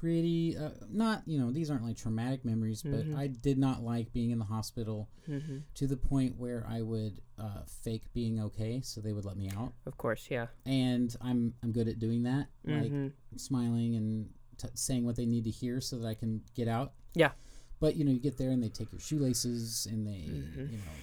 [0.06, 3.16] pretty, uh, not, you know, these aren't like traumatic memories, but Mhm.
[3.18, 5.58] I did not like being in the hospital Mm-hmm.
[5.74, 9.50] to the point where I would uh, fake being okay so they would let me
[9.50, 9.74] out.
[9.88, 10.48] Of course, yeah.
[10.66, 13.12] And I'm, I'm good at doing that, like Mhm.
[13.36, 16.94] smiling and t- saying what they need to hear so that I can get out.
[17.16, 17.32] Yeah.
[17.80, 20.72] But you know, you get there and they take your shoelaces and they, Mhm.
[20.72, 20.94] you know,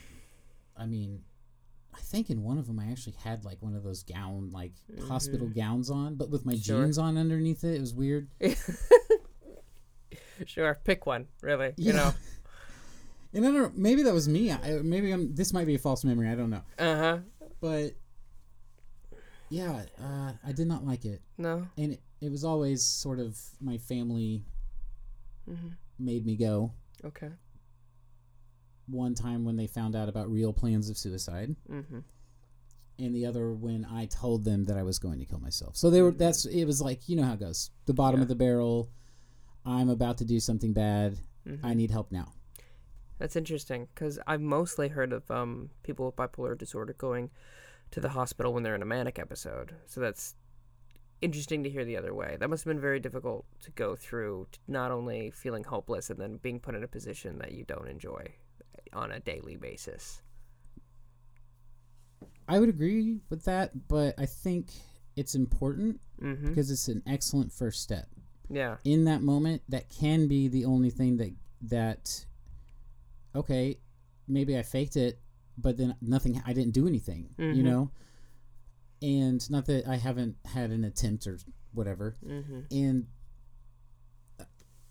[0.77, 1.23] I mean,
[1.95, 4.73] I think in one of them I actually had like one of those gown, like
[5.09, 6.63] hospital gowns on, but with my Mm-hmm.
[6.63, 6.83] Sure.
[6.85, 7.75] jeans on underneath it.
[7.77, 8.29] It was weird.
[10.47, 11.27] Sure, pick one.
[11.41, 12.13] Really, you know.
[13.35, 14.53] And I don't know, maybe that was me.
[14.53, 15.35] I, maybe I'm.
[15.35, 16.29] This might be a false memory.
[16.29, 16.61] I don't know.
[16.79, 17.19] Uh huh.
[17.63, 17.93] But
[19.49, 21.67] yeah, uh, I did not like it, No.
[21.79, 24.45] and it, it was always sort of my family
[25.51, 25.69] Mm-hmm.
[25.99, 26.73] made me go.
[27.07, 27.31] Okay.
[28.87, 32.01] One time when they found out about real plans of suicide, Mm-hmm.
[32.99, 35.77] and the other when I told them that I was going to kill myself.
[35.77, 36.11] So they were.
[36.11, 36.45] That's.
[36.47, 37.71] It was like you know how it goes.
[37.87, 38.23] The bottom Yeah.
[38.25, 38.91] of the barrel.
[39.65, 41.19] I'm about to do something bad.
[41.47, 41.65] Mm-hmm.
[41.65, 42.33] I need help now.
[43.19, 47.31] That's interesting because I've mostly heard of um, people with bipolar disorder going
[47.93, 49.77] to the hospital when they're in a manic episode.
[49.87, 50.35] So that's
[51.21, 52.37] interesting to hear the other way.
[52.41, 56.39] That must have been very difficult to go through, not only feeling hopeless and then
[56.39, 58.27] being put in a position that you don't enjoy
[58.93, 60.23] on a daily basis.
[62.49, 64.71] I would agree with that, but I think
[65.17, 66.49] it's important Mm-hmm.
[66.51, 68.07] because it's an excellent first step.
[68.49, 68.77] Yeah.
[68.85, 72.27] In that moment, that can be the only thing that that
[73.35, 73.79] okay,
[74.29, 75.19] maybe I faked it,
[75.59, 76.41] but then nothing.
[76.47, 77.63] I didn't do anything, you Mhm.
[77.65, 77.91] know.
[79.01, 81.39] And not that I haven't had an attempt or
[81.73, 82.15] whatever.
[82.25, 82.61] Mm-hmm.
[82.71, 83.07] And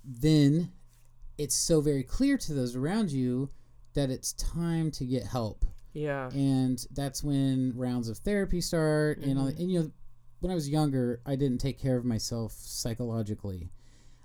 [0.03, 0.71] then
[1.37, 3.51] it's so very clear to those around you
[3.93, 6.29] that it's time to get help Yeah.
[6.31, 9.59] and that's when rounds of therapy start and all, Mhm.
[9.59, 9.91] and you know
[10.39, 13.69] when I was younger I didn't take care of myself psychologically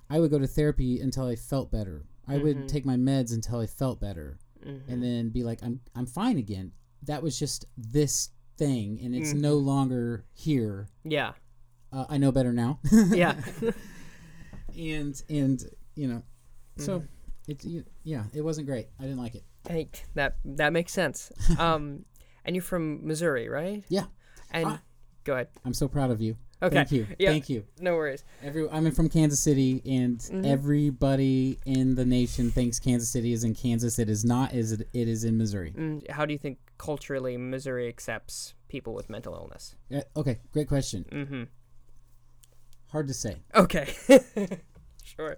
[0.09, 2.43] I would go to therapy until I felt better I Mhm.
[2.43, 4.91] would take my meds until I felt better Mm-hmm.
[4.91, 9.33] and then be like I'm I'm fine again that was just this thing and it's
[9.35, 11.33] no longer here yeah.
[11.93, 13.41] uh, I know better now Yeah.
[14.77, 15.63] and and
[15.95, 16.23] you know
[16.79, 17.09] so Mhm.
[17.49, 21.31] it's you- yeah it wasn't great I didn't like it Hey, that that makes sense.
[21.59, 22.05] Um,
[22.45, 23.85] and you're from Missouri, right?
[23.89, 24.05] Yeah.
[24.51, 24.83] And Ah.
[25.25, 25.49] go ahead.
[25.65, 26.75] I'm so proud of you Okay.
[26.77, 27.31] thank you Yeah.
[27.31, 28.25] thank you No worries.
[28.43, 30.47] Every I'm from Kansas City, and Mhm.
[30.47, 33.99] everybody in the nation thinks Kansas City is in Kansas.
[33.99, 34.55] It is not.
[34.55, 34.89] Is it?
[34.93, 35.73] It is in Missouri.
[35.77, 39.75] Mm, how do you think culturally Missouri accepts people with mental illness?
[39.93, 41.05] Uh, okay, great question.
[41.11, 41.43] Mm-hmm.
[42.89, 43.43] Hard to say.
[43.55, 43.93] Okay.
[45.03, 45.37] sure.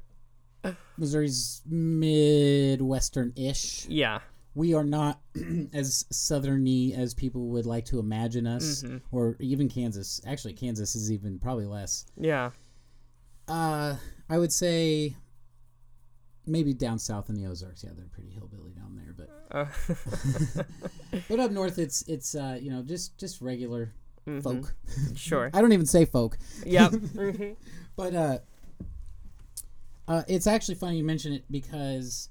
[0.97, 3.87] Missouri's midwestern-ish.
[3.89, 4.21] Yeah.
[4.55, 5.21] We are not
[5.73, 9.01] as southerny as people would like to imagine us, Mhm.
[9.13, 10.21] or even Kansas.
[10.27, 12.07] Actually, Kansas is even probably less.
[12.17, 12.51] Yeah.
[13.47, 13.97] Uh,
[14.29, 15.15] I would say
[16.47, 17.85] maybe down south in the Ozarks.
[17.85, 19.67] Yeah, they're pretty hillbilly down there, but Uh,
[21.29, 23.93] but up north, it's it's uh, you know just just regular
[24.27, 24.43] mhm.
[24.43, 24.75] folk.
[25.15, 25.49] Sure.
[25.55, 26.93] I don't even say folk, Yep.
[26.93, 27.53] hmm
[27.97, 28.39] but uh,
[30.09, 32.31] uh, it's actually funny you mention it because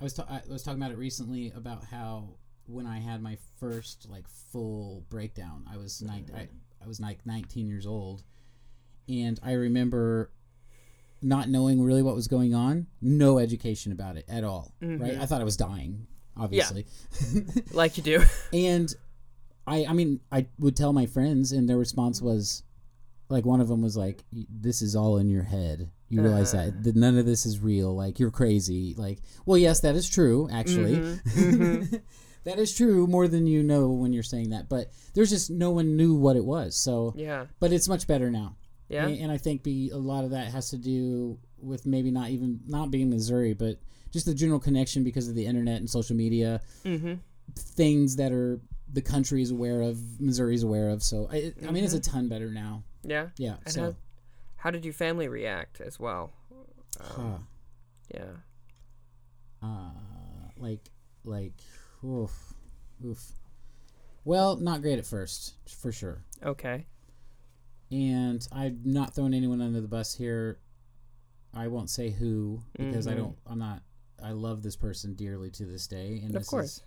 [0.00, 3.36] I was ta- I was talking about it recently about how when I had my
[3.60, 6.48] first like full breakdown, I was nine, I,
[6.82, 8.22] I was like 19 years old,
[9.08, 10.30] and I remember
[11.22, 14.74] not knowing really what was going on, no education about it at all.
[14.82, 15.00] Right?
[15.00, 15.20] Mhm.
[15.20, 16.86] I thought I was dying, obviously.
[17.72, 18.22] Like you do.
[18.52, 18.92] and
[19.66, 22.62] I I mean I would tell my friends, and their response was,
[23.34, 25.90] like one of them was like, "This is all in your head.
[26.08, 26.66] You realize Uh.
[26.66, 27.94] that, that none of this is real.
[27.94, 28.94] Like you're crazy.
[28.96, 30.48] Like, well, yes, that is true.
[30.52, 31.96] Actually, Mm-hmm.
[32.44, 34.68] that is true more than you know when you're saying that.
[34.68, 36.76] But there's just no one knew what it was.
[36.76, 37.46] So, Yeah.
[37.60, 38.56] but it's much better now.
[38.88, 39.06] Yeah.
[39.06, 42.28] And, and I think be a lot of that has to do with maybe not
[42.30, 43.80] even not being Missouri, but
[44.12, 47.14] just the general connection because of the internet and social media, Mm-hmm.
[47.56, 48.60] things that are
[48.92, 51.02] the country is aware of, Missouri's aware of.
[51.02, 52.12] So I, I mean, it's a Mm-hmm.
[52.14, 52.84] ton better now.
[53.04, 53.28] Yeah.
[53.36, 53.56] Yeah.
[53.64, 53.94] And so, how,
[54.56, 56.32] how did your family react as well?
[57.00, 57.38] huh,
[58.14, 58.36] Yeah.
[59.62, 59.90] uh,
[60.56, 60.90] like,
[61.24, 61.54] like,
[62.04, 62.54] oof,
[63.04, 63.32] oof.
[64.24, 66.22] Well, not great at first, for sure.
[66.42, 66.86] Okay.
[67.90, 70.58] and I'm not throwing anyone under the bus here.
[71.52, 73.16] I won't say who because I Mhm.
[73.18, 73.38] don't.
[73.46, 73.82] I'm not.
[74.20, 76.64] I love this person dearly to this day, and Of this course.
[76.78, 76.82] is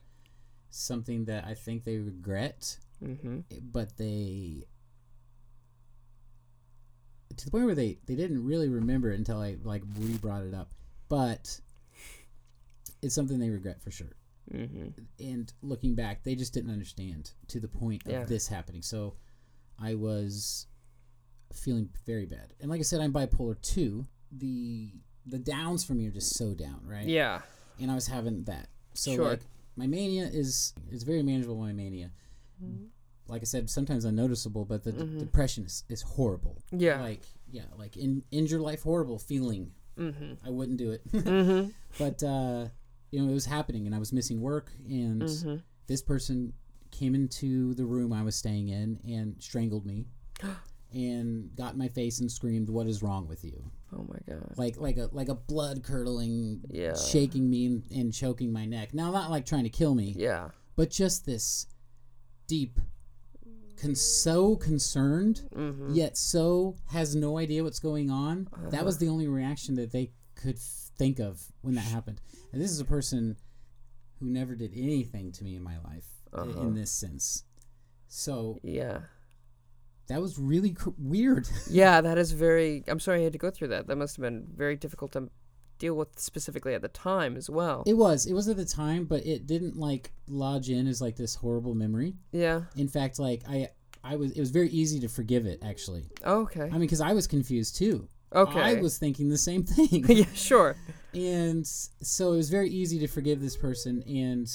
[0.71, 3.41] something that I think they regret, Mm-hmm.
[3.71, 4.65] but they
[7.35, 10.43] to the point where they they didn't really remember it until I like re brought
[10.43, 10.71] it up,
[11.09, 11.59] but
[13.01, 14.15] it's something they regret for sure.
[14.53, 14.87] Mm-hmm.
[15.19, 18.23] And looking back, they just didn't understand to the point of Yeah.
[18.23, 18.81] this happening.
[18.81, 19.15] So
[19.79, 20.67] I was
[21.53, 22.53] feeling very bad.
[22.61, 24.05] And like I said, I'm bipolar too.
[24.31, 24.93] The
[25.25, 27.05] the downs for me are just so down, right?
[27.05, 27.41] Yeah.
[27.79, 28.69] And I was having that.
[28.93, 29.29] So Sure.
[29.31, 29.41] like
[29.75, 31.57] my mania is is very manageable.
[31.57, 32.11] My mania,
[33.27, 36.61] like I said, sometimes unnoticeable, but the d- depression is, is horrible.
[36.71, 36.79] Mm-hmm.
[36.81, 37.01] Yeah.
[37.01, 39.71] Like yeah, like in end your life horrible feeling.
[39.97, 40.33] Mm-hmm.
[40.45, 41.01] I wouldn't do it.
[41.11, 41.69] Mm-hmm.
[41.97, 42.67] but uh,
[43.11, 45.55] you know, it was happening, and I was missing work, and Mm-hmm.
[45.87, 46.53] this person
[46.91, 50.05] came into the room I was staying in and strangled me,
[50.93, 54.53] and got in my face and screamed, "What is wrong with you?" Oh my god.
[54.57, 56.95] Like like a like a blood curdling, Yeah.
[56.95, 58.93] shaking me and, and choking my neck.
[58.93, 60.49] Now, not like trying to kill me, Yeah.
[60.75, 61.67] but just this
[62.47, 62.79] deep,
[63.81, 65.93] con- so concerned, Mm-hmm.
[65.93, 68.47] yet so has no idea what's going on.
[68.71, 72.21] That was the only reaction that they could f- think of when that happened.
[72.51, 73.37] And this is a person
[74.19, 76.61] who never did anything to me in my life Uh-huh.
[76.61, 77.43] in this sense.
[78.07, 79.01] So Yeah.
[80.07, 81.47] that was really cr- weird.
[81.69, 82.83] Yeah, that is very.
[82.87, 83.87] I'm sorry I had to go through that.
[83.87, 85.29] That must have been very difficult to
[85.77, 87.83] deal with specifically at the time as well.
[87.85, 88.25] it was.
[88.25, 91.75] It was at the time, but it didn't like lodge in as like this horrible
[91.75, 92.15] memory.
[92.31, 92.61] yeah.
[92.75, 93.69] In fact, like I,
[94.03, 94.31] I was.
[94.31, 95.59] It was very easy to forgive it.
[95.63, 96.61] Actually, oh, Okay.
[96.63, 98.07] I mean, because I was confused too.
[98.33, 98.59] Okay.
[98.59, 100.03] I was thinking the same thing.
[100.09, 100.25] yeah.
[100.33, 100.75] Sure.
[101.13, 104.51] and so it was very easy to forgive this person and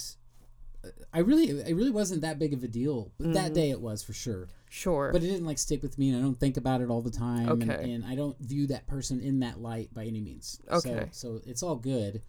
[1.13, 4.03] i really it really wasn't that big of a deal but that day it was
[4.03, 5.11] for sure Sure.
[5.13, 7.11] but it didn't like stick with me and i don't think about it all the
[7.11, 7.93] time and, Okay.
[7.93, 11.09] and i don't view that person in that light by any means Okay.
[11.13, 12.23] so, so it's all good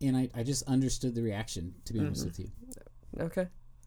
[0.00, 2.28] and I, I just understood the reaction to be honest Mm-hmm.
[2.28, 2.38] with
[3.18, 3.46] you okay.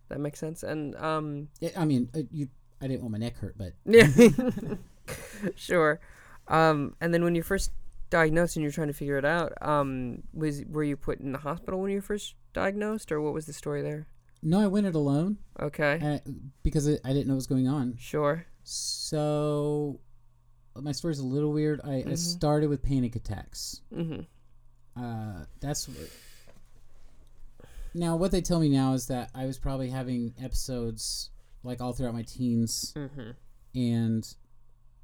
[0.09, 0.63] That makes sense.
[0.63, 1.49] And um.
[1.59, 2.47] Yeah, i mean uh, you
[2.81, 4.07] i didn't want my neck hurt but Yeah.
[5.55, 5.99] sure.
[6.47, 6.95] Um.
[7.01, 7.71] And then when you first
[8.09, 11.37] diagnosed and you're trying to figure it out, um, was were you put in the
[11.37, 14.07] hospital when you first diagnosed, or what was the story there?
[14.41, 15.99] no i went it alone Okay.
[16.25, 16.31] uh,
[16.63, 18.45] because I, I didn't know what was going on Sure.
[18.63, 19.99] so
[20.75, 24.21] my story's a little weird i, I started with panic attacks Mm-hmm.
[25.03, 26.09] uh, that's what,
[27.93, 31.31] now what they tell me now is that I was probably having episodes
[31.63, 33.31] like all throughout my teens, Mm-hmm.
[33.75, 34.35] and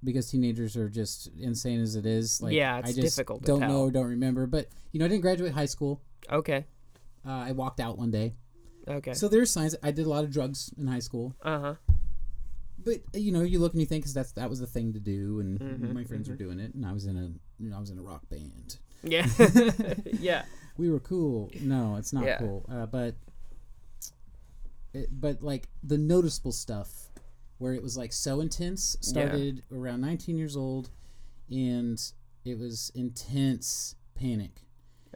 [0.03, 3.47] because teenagers are just insane as it is, like Yeah, I it's just difficult to
[3.47, 4.45] don't know or don't remember.
[4.45, 5.99] But you know, I didn't graduate high school.
[6.31, 6.65] Okay.
[7.25, 8.35] Uh, I walked out one day,
[8.87, 9.13] Okay.
[9.13, 9.75] so there's signs.
[9.81, 11.75] I did a lot of drugs in high school, uh huh.
[12.83, 14.99] but you know, you look and you think because that's that was the thing to
[14.99, 17.77] do, and Mhm, my friends were doing it, and I was in a you know
[17.77, 18.77] I was in a rock band.
[19.03, 19.27] Yeah.
[20.19, 20.45] yeah.
[20.77, 21.49] we were cool.
[21.61, 22.37] No, it's not Yeah.
[22.39, 22.65] cool.
[22.69, 23.15] Uh, but
[24.93, 27.09] it, but like the noticeable stuff
[27.57, 30.89] where it was like so intense started around 19 years old
[31.49, 32.01] and
[32.43, 34.61] it was intense panic.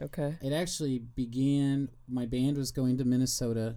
[0.02, 0.36] Okay.
[0.42, 3.76] It actually began my band was going to Minnesota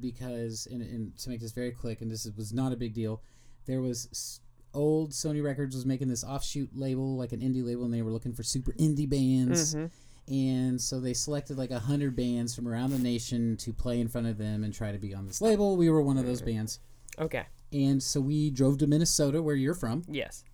[0.00, 2.92] because and, and to make this very quick and this is- was not a big
[2.94, 3.22] deal.
[3.66, 4.40] There was
[4.74, 8.10] old Sony Records was making this offshoot label like an indie label and they were
[8.12, 9.90] looking for super indie bands Mhm.
[10.28, 14.08] and so they selected like a hundred bands from around the nation to play in
[14.08, 15.76] front of them and try to be on this label.
[15.76, 16.80] We were one of those bands,
[17.18, 17.46] Okay.
[17.72, 20.44] and so we drove to Minnesota, where you're from, Yes.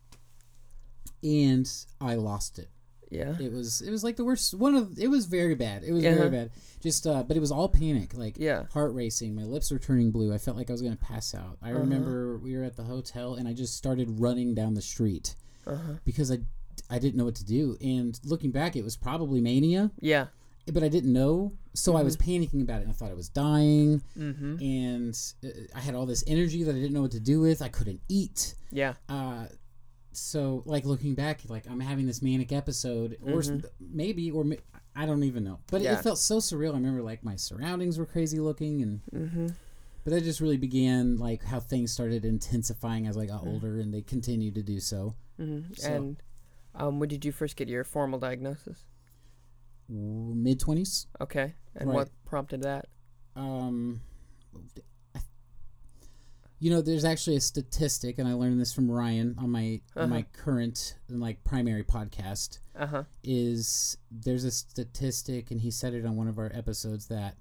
[1.22, 1.68] and
[2.00, 2.68] I lost it.
[3.12, 3.37] Yeah.
[3.38, 4.55] It was it was like the worst.
[4.55, 5.85] One of it was very bad.
[5.85, 6.16] It was Uh-huh.
[6.16, 6.51] very bad.
[6.81, 8.64] Just uh, but it was all panic, like Yeah.
[8.72, 9.35] heart racing.
[9.35, 10.33] My lips were turning blue.
[10.33, 11.59] I felt like I was gonna pass out.
[11.62, 11.81] I Uh-huh.
[11.81, 15.77] remember we were at the hotel, and I just started running down the street Uh
[15.77, 15.92] huh.
[16.05, 16.38] because I
[16.90, 17.77] I didn't know what to do.
[17.83, 19.90] And looking back, it was probably mania.
[20.01, 20.27] Yeah.
[20.72, 22.85] but I didn't know, so I was panicking about it.
[22.85, 24.62] and I thought I was dying, Mm-hmm.
[24.62, 27.61] and uh, I had all this energy that I didn't know what to do with.
[27.61, 28.55] I couldn't eat.
[28.70, 28.94] Yeah.
[29.09, 29.46] Uh,
[30.12, 34.44] so like looking back, like I'm having this manic episode, or s maybe, or
[34.94, 35.59] I don't even know.
[35.70, 35.98] But Yeah.
[35.98, 36.72] it felt so surreal.
[36.72, 39.46] I remember like my surroundings were crazy looking, and Mm-hmm.
[40.05, 43.92] but that just really began like how things started intensifying as I got older, and
[43.92, 45.14] they continued to do so.
[45.40, 45.72] Mm-hmm.
[45.75, 46.16] So- And
[46.75, 48.85] um, when did you first get your formal diagnosis?
[49.88, 51.07] Mid twenties.
[51.20, 51.55] Okay.
[51.75, 51.96] And Right.
[51.96, 52.87] what prompted that?
[53.35, 54.03] um
[56.62, 60.09] you know there's actually a statistic and i learned this from ryan on my on
[60.11, 63.03] my current like primary podcast Uh huh.
[63.25, 67.35] is there's a statistic and he said it on one of our episodes that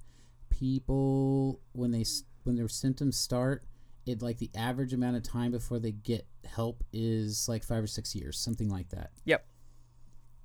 [0.49, 2.05] people when they
[2.43, 3.63] when their symptoms start
[4.07, 7.87] it like the average amount of time before they get help is like five or
[7.87, 9.45] six years something like that Yep.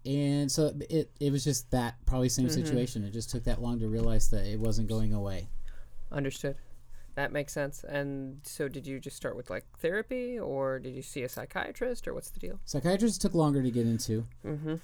[0.05, 2.55] and so it it was just that probably same Mm-hmm.
[2.63, 5.49] situation it just took that long to realize that it wasn't going away
[6.13, 6.57] Understood.
[7.17, 7.83] That makes sense.
[7.83, 12.07] And so, did you just start with like therapy, or did you see a psychiatrist,
[12.07, 12.61] or what's the deal?
[12.65, 14.75] Psychiatrist took longer to get into, Mm-hmm.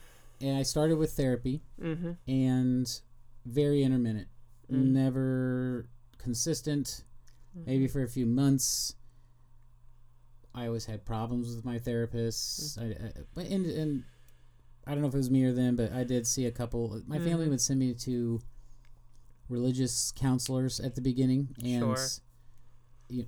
[0.41, 2.13] and I started with therapy Mm-hmm.
[2.27, 3.01] and
[3.47, 4.29] very intermittent,
[4.73, 4.93] Mm.
[4.93, 5.87] never
[6.19, 7.05] consistent.
[7.67, 8.95] Maybe for a few months.
[10.55, 12.79] I always had problems with my therapists.
[12.79, 14.05] I, I, but and, and
[14.87, 17.03] I don't know if it was me or them, but I did see a couple.
[17.07, 17.51] My family Mhm.
[17.51, 18.41] would send me to
[19.49, 22.07] religious counselors at the beginning, and Sure.
[23.09, 23.27] you,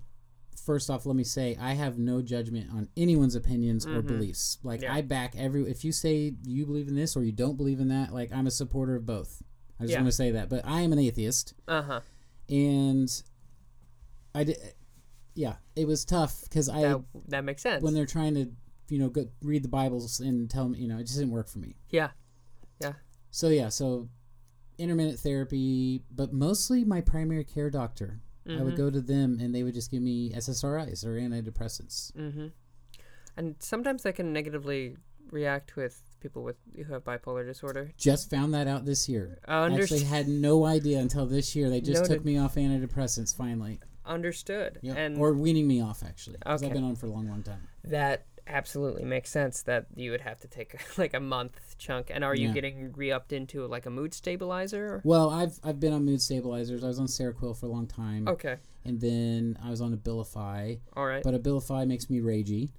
[0.56, 4.06] first off, let me say I have no judgment on anyone's opinions or Mhm.
[4.06, 4.58] beliefs.
[4.62, 4.94] Like Yeah.
[4.94, 5.68] I back every.
[5.70, 8.46] If you say you believe in this or you don't believe in that, like I'm
[8.46, 9.42] a supporter of both.
[9.78, 9.98] I just Yeah.
[9.98, 10.48] want to say that.
[10.48, 12.00] But I am an atheist, Uh huh.
[12.48, 13.22] and
[14.34, 14.56] I did.
[15.34, 17.82] Yeah, it was tough because I That that makes sense.
[17.82, 18.52] when they're trying to
[18.88, 21.48] you know go read the Bibles and tell me you know it just didn't work
[21.48, 21.76] for me.
[21.90, 22.12] Yeah.
[22.80, 22.94] Yeah.
[23.30, 24.08] So yeah, so
[24.78, 28.20] intermittent therapy, but mostly my primary care doctor.
[28.46, 28.76] I would Mhm.
[28.76, 32.12] go to them and they would just give me SSRIs or antidepressants.
[32.12, 32.48] Mm-hmm.
[33.36, 34.96] And sometimes that can negatively
[35.30, 37.90] react with people with who have bipolar disorder.
[37.96, 39.38] Just found that out this year.
[39.48, 41.70] Underst- Actually had no idea until this year.
[41.70, 43.80] They just took me off antidepressants finally.
[44.06, 44.78] Understood.
[44.82, 44.94] Yeah.
[44.94, 46.36] And or weaning me off actually.
[46.38, 46.68] Because Okay.
[46.68, 47.62] I've been on for a long, long time.
[47.84, 52.10] that absolutely makes sense that you would have to take like a month chunk.
[52.10, 52.54] And are you Yeah.
[52.54, 54.86] getting re-upped into like a mood stabilizer?
[54.96, 55.00] Or?
[55.04, 56.84] Well, I've I've been on mood stabilizers.
[56.84, 58.28] I was on Seroquel for a long time.
[58.28, 58.56] Okay.
[58.84, 60.80] And then I was on Abilify.
[60.94, 61.22] All right.
[61.22, 62.70] But Abilify makes me ragey.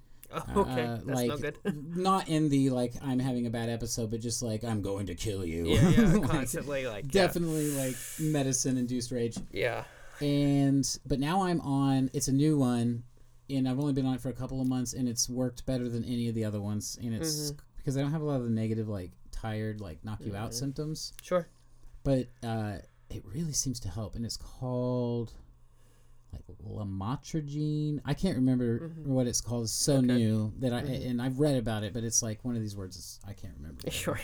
[0.56, 0.82] okay.
[0.84, 1.58] Uh, That's like, no good.
[1.96, 5.14] not in the like I'm having a bad episode, but just like I'm going to
[5.14, 5.66] kill you.
[5.66, 7.22] yeah, yeah, Like, constantly like yeah.
[7.26, 9.36] definitely like medicine induced rage.
[9.52, 9.84] Yeah.
[10.20, 12.10] And but now I'm on.
[12.12, 13.02] It's a new one,
[13.50, 15.88] and I've only been on it for a couple of months, and it's worked better
[15.88, 16.98] than any of the other ones.
[17.02, 17.58] And it's Mm-hmm.
[17.78, 20.54] because I don't have a lot of the negative like tired, like knock you out
[20.54, 21.12] symptoms.
[21.22, 21.46] Sure.
[22.04, 22.78] But uh,
[23.10, 25.32] it really seems to help, and it's called
[26.32, 28.00] like lamotrigine.
[28.04, 29.64] I can't remember what it's called.
[29.64, 30.10] It's so Mm-hmm.
[30.10, 30.20] Okay.
[30.20, 30.28] Mm-hmm.
[30.28, 32.96] new that I and I've read about it, but it's like one of these words
[32.96, 33.80] is, I can't remember.
[33.90, 34.18] Sure.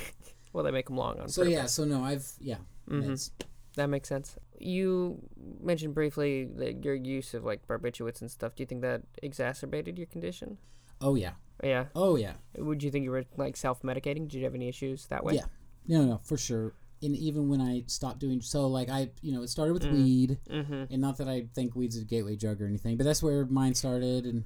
[0.52, 1.34] well, they make them long on purpose.
[1.34, 1.52] So purpose.
[1.54, 2.56] yeah, so no, I've yeah.
[2.88, 3.30] Mhm.
[3.76, 4.36] That makes sense.
[4.64, 5.18] You
[5.60, 8.54] mentioned briefly that your use of like barbiturates and stuff.
[8.54, 10.58] Do you think that exacerbated your condition?
[11.00, 11.86] Oh yeah, Yeah.
[11.94, 12.34] oh yeah.
[12.56, 14.28] Would you think you were like self-medicating?
[14.28, 15.34] Did you have any issues that way?
[15.34, 15.46] Yeah.
[15.88, 16.74] No, no, for sure.
[17.02, 19.92] And even when I stopped doing so, like I, you know, it started with Mm.
[19.94, 20.84] weed, Mm-hmm.
[20.92, 23.74] and not that I think weed's a gateway drug or anything, but that's where mine
[23.74, 24.44] started, and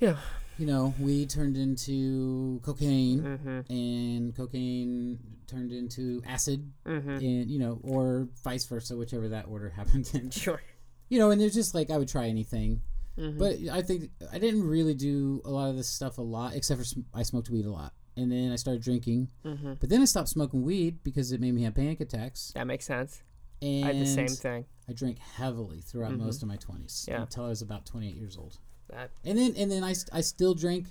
[0.00, 0.16] Yeah.
[0.58, 3.72] you know, weed turned into cocaine, Mm-hmm.
[3.72, 7.10] and cocaine turned into acid, Mm-hmm.
[7.10, 10.30] and you know, or vice versa, whichever that order happened in.
[10.30, 10.60] Sure.
[11.08, 12.82] You know, and there's just like I would try anything,
[13.18, 13.38] Mm-hmm.
[13.38, 16.78] but I think I didn't really do a lot of this stuff a lot, except
[16.80, 19.28] for sm- I smoked weed a lot, and then I started drinking.
[19.44, 19.74] mm-hmm.
[19.80, 22.52] But then I stopped smoking weed because it made me have panic attacks.
[22.56, 23.22] That makes sense.
[23.62, 24.64] And I had the same thing.
[24.88, 26.18] I drank heavily throughout Mhm.
[26.18, 27.22] most of my 20s Yeah.
[27.22, 28.58] until I was about 28 years old.
[28.94, 30.86] That And then and then I, I still drank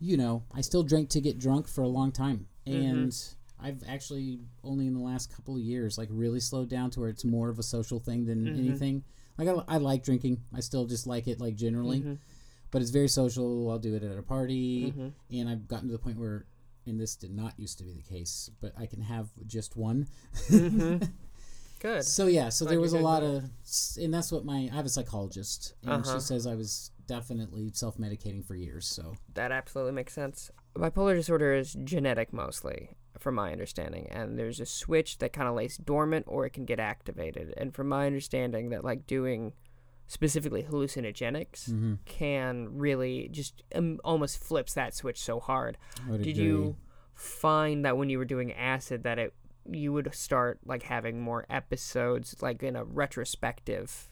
[0.00, 2.46] you know, I still drank to get drunk for a long time.
[2.66, 2.80] Mm-hmm.
[2.88, 3.24] And
[3.60, 7.08] I've actually only in the last couple of years like really slowed down to where
[7.08, 8.58] it's more of a social thing than Mhm.
[8.58, 9.04] anything.
[9.36, 10.40] Like I, I like drinking.
[10.54, 12.18] I still just like it like generally, Mhm.
[12.70, 13.68] but it's very social.
[13.70, 15.12] I'll do it at a party Mhm.
[15.30, 16.44] and I've gotten to the point where
[16.86, 20.06] and this did not used to be the case, but I can have just one.
[21.80, 22.04] Good.
[22.04, 23.26] So yeah, so Glad there was a lot that.
[23.36, 23.44] of,
[24.02, 26.14] and that's what my I have a psychologist, and Uh-huh.
[26.14, 28.86] she says I was definitely self medicating for years.
[28.86, 30.50] So That absolutely makes sense.
[30.76, 35.54] Bipolar disorder is genetic mostly, from my understanding, and there's a switch that kind of
[35.54, 37.54] lays dormant or it can get activated.
[37.56, 39.52] And from my understanding, that like doing
[40.06, 41.94] specifically hallucinogenics mm-hmm.
[42.06, 45.76] can really just um, almost flips that switch so hard.
[46.10, 46.32] Did agree.
[46.32, 46.76] you
[47.14, 49.34] find that when you were doing acid that it
[49.70, 54.08] you would start like having more episodes like in a retrospective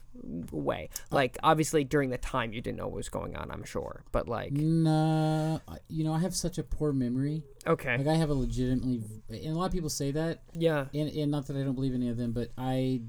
[0.51, 0.89] way.
[1.11, 4.03] Like obviously during the time you didn't know what was going on, I'm sure.
[4.11, 7.43] But like No, you know, I have such a poor memory.
[7.65, 7.97] okay.
[7.97, 10.85] Like I have a legitimately, and a lot of people say that, Yeah.
[10.93, 13.01] and, and not that I don't believe any of them, but I,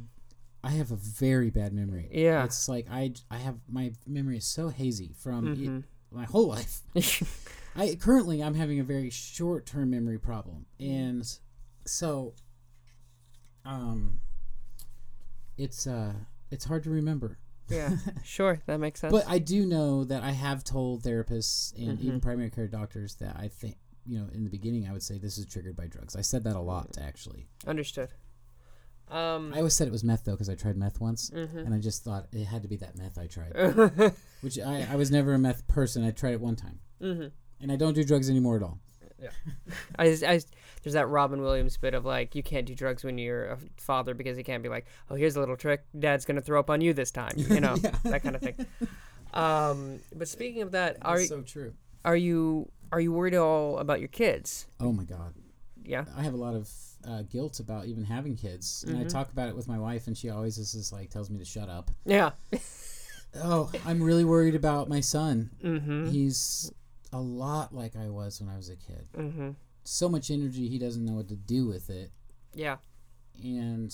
[0.63, 2.09] I have a very bad memory.
[2.13, 2.45] Yeah.
[2.45, 5.85] It's like I, I have my memory is so hazy from it- Mhm.
[6.11, 6.83] my whole life.
[7.77, 11.25] I currently I'm having a very short term memory problem, and
[11.89, 12.35] so,
[13.65, 14.21] um,
[15.57, 16.13] it's uh,
[16.51, 17.39] it's hard to remember.
[17.69, 17.97] yeah.
[18.25, 19.13] Sure, that makes sense.
[19.13, 22.07] But I do know that I have told therapists and Mm-hmm.
[22.07, 23.77] even primary care doctors that I think
[24.07, 26.17] you know in the beginning I would say this is triggered by drugs.
[26.17, 27.49] I said that a lot actually.
[27.67, 28.09] Understood.
[29.11, 31.59] Um I always said it was meth though because I tried meth once Mm-hmm.
[31.59, 33.53] and I just thought it had to be that meth I tried,
[34.41, 36.05] which I, I was never a meth person.
[36.05, 37.33] I tried it one time, Mhm.
[37.61, 38.81] and I don't do drugs anymore at all.
[39.99, 40.41] I, I,
[40.83, 44.15] there's that Robin Williams bit of like you can't do drugs when you're a father
[44.15, 46.81] because he can't be like, oh, here's a little trick, Dad's gonna throw up on
[46.81, 48.55] you this time, you know, that kind of thing.
[49.35, 51.75] Um, but speaking of that, are That's so true.
[52.05, 54.67] are you are you worried at all about your kids?
[54.81, 55.35] Oh my god.
[55.85, 56.05] Yeah.
[56.17, 56.71] I have a lot of
[57.07, 59.09] uh, guilt about even having kids, and I Mm-hmm.
[59.09, 61.45] talk about it with my wife, and she always is just like tells me to
[61.45, 61.91] shut up.
[62.05, 62.31] Yeah.
[63.45, 65.51] Oh, I'm really worried about my son.
[65.63, 66.09] Mm-hmm.
[66.09, 66.73] He's
[67.13, 69.07] a lot like I was when I was a kid.
[69.17, 69.51] Mm-hmm.
[69.85, 72.11] So much energy, he doesn't know what to do with it,
[72.55, 72.77] Yeah.
[73.43, 73.91] and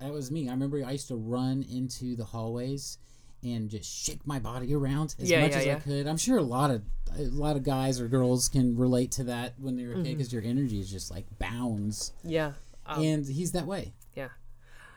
[0.00, 0.48] that was me.
[0.48, 2.98] I remember I used to run into the hallways
[3.42, 5.76] and just shake my body around as Yeah, much yeah, as yeah.
[5.76, 6.06] I could.
[6.06, 6.82] I'm sure a lot of
[7.18, 10.12] a lot of guys or girls can relate to that when they're a kid Mm-hmm.
[10.18, 12.12] because your energy is just like bounds.
[12.22, 12.52] Yeah.
[12.86, 13.92] Um, and he's that way.
[14.14, 14.28] yeah.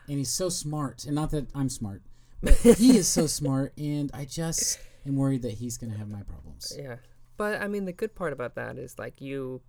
[0.08, 2.02] And he's so smart, and not that I'm smart,
[2.42, 6.22] but he is so smart, and I just am worried that he's gonna have my
[6.22, 6.72] problems.
[6.78, 6.96] Yeah.
[7.36, 9.60] But I mean, the good part about that is like you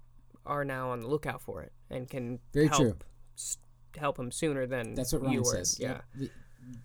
[0.45, 2.95] are now on the lookout for it and can Very help, true.
[3.35, 3.57] s-
[3.97, 5.51] help him sooner than That's what you Ryan were.
[5.51, 5.79] says.
[5.79, 5.87] Yeah.
[5.89, 6.03] Yep.
[6.15, 6.31] The-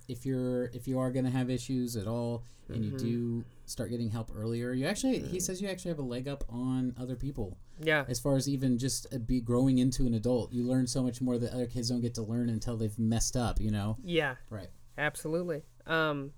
[0.09, 3.07] If you're if you are gonna have issues at all, and you Mm-hmm.
[3.41, 6.45] do start getting help earlier, you actually he says you actually have a leg up
[6.49, 8.05] on other people Yeah.
[8.09, 10.53] as far as even just uh, be growing into an adult.
[10.53, 13.37] You learn so much more that other kids don't get to learn until they've messed
[13.37, 13.61] up.
[13.61, 13.97] You know.
[14.05, 14.37] Yeah.
[14.51, 14.69] Right.
[14.99, 15.63] Absolutely.
[15.87, 16.33] Um,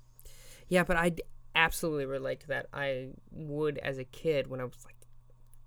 [0.69, 1.13] yeah, but I
[1.65, 2.67] absolutely relate to that.
[2.73, 4.97] I would, as a kid, when I was like,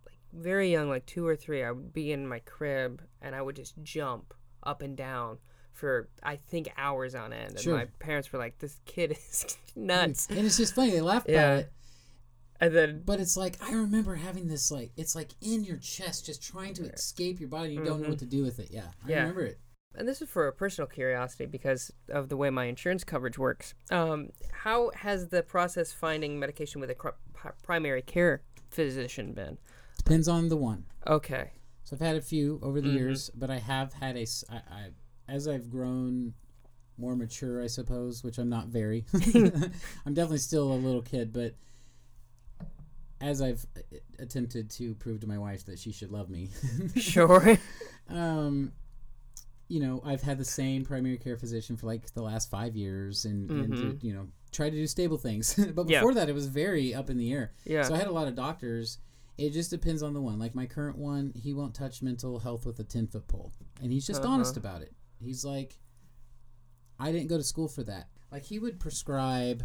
[0.06, 3.42] like very young, like two or three, I would be in my crib and I
[3.42, 4.34] would just jump
[4.64, 5.38] up and down
[5.72, 7.52] for I think hours on end.
[7.52, 7.76] And Sure.
[7.76, 11.36] my parents were like, "This kid is nuts." And it's just funny they laughed Yeah.
[11.48, 11.72] about it,
[12.62, 16.26] And then but it's like I remember having this like it's like in your chest,
[16.26, 17.74] just trying to escape your body.
[17.74, 18.70] You don't know what to do with it.
[18.72, 19.10] Yeah, I Mm-hmm.
[19.10, 19.20] Yeah.
[19.22, 19.60] remember it.
[19.98, 23.74] And this is for a personal curiosity because of the way my insurance coverage works.
[23.92, 27.10] Um, how has the process finding medication with a cr-
[27.64, 29.58] primary care physician been?
[29.98, 30.86] Depends on the one.
[31.08, 31.52] Okay.
[31.84, 32.94] So I've had a few over the Mhm.
[32.94, 34.26] years, but I have had a.
[34.50, 34.90] I, I
[35.28, 36.34] as I've grown
[36.98, 39.06] more mature, I suppose, which I'm not very.
[39.14, 41.56] I'm definitely still a little kid, but
[43.22, 46.50] as I've uh, attempted to prove to my wife that she should love me,
[46.96, 47.58] Sure.
[48.10, 48.72] um,
[49.68, 53.26] you know, I've had the same primary care physician for like the last five years,
[53.26, 54.00] and, and Mhm.
[54.00, 55.56] to, you know, try to do stable things.
[55.74, 56.00] but Yeah.
[56.00, 57.52] before that, it was very up in the air.
[57.66, 57.84] yeah.
[57.84, 59.00] So I had a lot of doctors.
[59.38, 60.40] It just depends on the one.
[60.40, 63.52] Like my current one, he won't touch mental health with a ten foot pole,
[63.82, 64.34] and he's just Uh-huh.
[64.34, 64.94] honest about it.
[65.20, 65.78] He's like,
[67.00, 68.08] I didn't go to school for that.
[68.32, 69.64] Like he would prescribe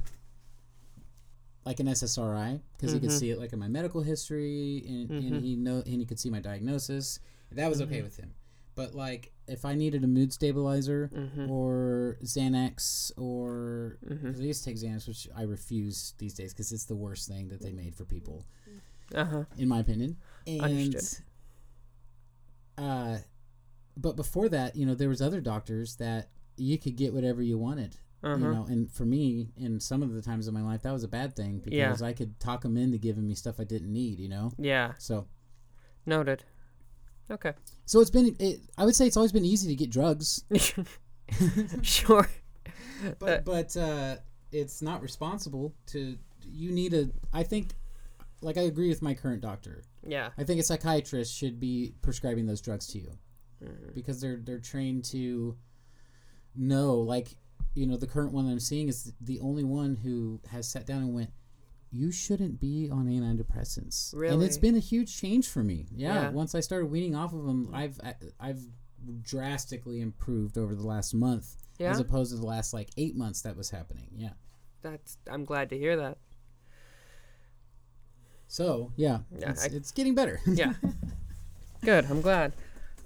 [1.65, 3.19] like an SSRI because he could Mhm.
[3.19, 5.27] see it like in my medical history, and, Mhm.
[5.29, 7.21] and he know and he could see my diagnosis.
[7.53, 8.05] That was okay Mhm.
[8.05, 8.33] with him.
[8.81, 11.51] But like if I needed a mood stabilizer Mhm.
[11.51, 14.33] or Xanax or Mhm.
[14.33, 17.29] 'cause I used to take Xanax, which I refuse these days because it's the worst
[17.29, 18.47] thing that they made for people
[19.15, 19.45] Uh huh.
[19.59, 20.17] in my opinion.
[20.47, 21.25] And Understood.
[22.79, 23.19] uh
[23.99, 27.59] but before that, you know, there was other doctors that you could get whatever you
[27.59, 27.99] wanted.
[28.25, 30.93] Uh You know, and for me, in some of the times of my life, that
[30.93, 32.07] was a bad thing because Yeah.
[32.07, 34.19] I could talk them into giving me stuff I didn't need.
[34.21, 34.95] You know, Yeah.
[34.99, 35.27] so
[36.07, 36.45] Noted.
[37.31, 37.53] Okay.
[37.87, 38.35] so it's been.
[38.39, 40.45] It, I would say it's always been easy to get drugs,
[41.83, 42.29] sure.
[43.19, 44.17] but but uh,
[44.53, 46.17] it's not responsible to.
[46.45, 47.11] You need a.
[47.33, 47.69] I think,
[48.41, 49.85] like I agree with my current doctor.
[50.07, 50.31] Yeah.
[50.39, 53.13] I think a psychiatrist should be prescribing those drugs to you
[53.63, 53.95] Mhm.
[53.95, 55.57] because they're they're trained to
[56.57, 57.37] know like
[57.75, 60.87] you know the current one that I'm seeing is the only one who has sat
[60.87, 61.31] down and went
[61.93, 64.35] you shouldn't be on antidepressants Really?
[64.35, 66.31] and it's been a huge change for me yeah, Yeah.
[66.31, 67.99] once I started weaning off of them I've
[68.39, 68.61] I've
[69.23, 71.91] drastically improved over the last month Yeah.
[71.91, 74.33] as opposed to the last like 8 months that was happening yeah
[74.83, 75.19] That's.
[75.29, 76.19] I'm glad to hear that.
[78.49, 80.75] so yeah, Yeah, it's, I- it's getting better Yeah.
[81.83, 82.05] Good.
[82.11, 82.53] I'm glad.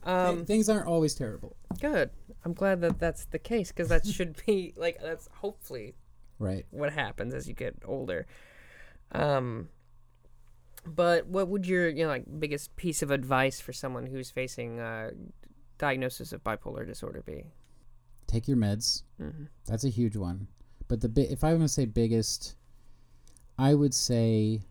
[0.02, 1.56] Um, things aren't always terrible.
[1.80, 2.10] good.
[2.44, 5.94] I'm glad that that's the case because that should be like that's hopefully
[6.40, 6.66] Right.
[6.70, 8.26] what happens as you get older.
[9.14, 9.68] Um,
[10.86, 14.80] but what would your you know like biggest piece of advice for someone who's facing
[14.80, 15.10] uh,
[15.78, 17.44] diagnosis of bipolar disorder be?
[18.26, 19.02] Take your meds.
[19.20, 19.48] Mhm.
[19.66, 20.48] That's a huge one.
[20.88, 22.56] But the bi- if I want to say biggest,
[23.58, 24.62] I would say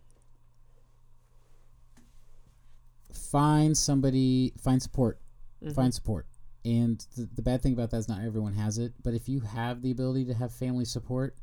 [3.12, 5.20] find somebody, find support,
[5.64, 5.74] Mhm.
[5.74, 6.28] find support.
[6.66, 8.94] And the, the bad thing about that is not everyone has it.
[9.04, 11.36] But if you have the ability to have family support,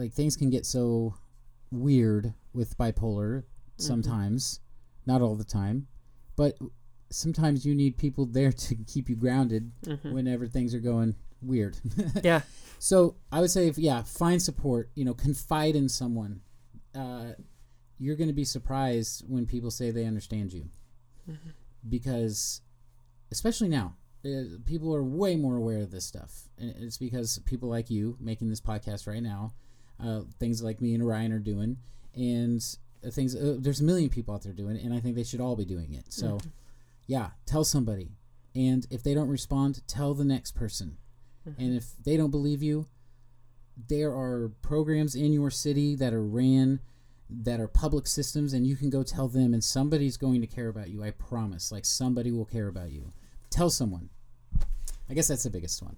[0.00, 1.14] like things can get so
[1.70, 3.44] weird with bipolar
[3.76, 4.60] sometimes,
[5.06, 5.86] not all the time,
[6.36, 6.56] but
[7.10, 10.12] sometimes you need people there to keep you grounded Mhm.
[10.12, 11.76] whenever things are going weird.
[12.24, 12.42] Yeah.
[12.78, 14.90] So I would say, if, yeah, find support.
[14.94, 16.40] You know, confide in someone.
[16.94, 17.32] Uh,
[17.98, 20.70] you're going to be surprised when people say they understand you,
[21.88, 22.62] because,
[23.30, 27.68] especially now, uh, people are way more aware of this stuff, and it's because people
[27.68, 29.52] like you making this podcast right now,
[30.04, 31.76] uh, things like me and Ryan are doing,
[32.14, 32.62] and
[33.06, 33.34] uh, things.
[33.34, 35.56] Uh, there's a million people out there doing it, and I think they should all
[35.56, 36.12] be doing it.
[36.12, 36.38] So,
[37.06, 38.12] yeah, tell somebody,
[38.54, 40.96] and if they don't respond, tell the next person.
[41.58, 42.86] And if they don't believe you,
[43.88, 46.80] there are programs in your city that are ran
[47.28, 50.68] that are public systems and you can go tell them and somebody's going to care
[50.68, 51.02] about you.
[51.02, 51.70] I promise.
[51.70, 53.12] Like somebody will care about you.
[53.50, 54.10] Tell someone.
[55.08, 55.96] I guess that's the biggest one.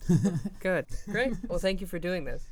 [0.61, 0.87] Good.
[1.07, 1.35] Great.
[1.49, 2.45] Well, thank you for doing this.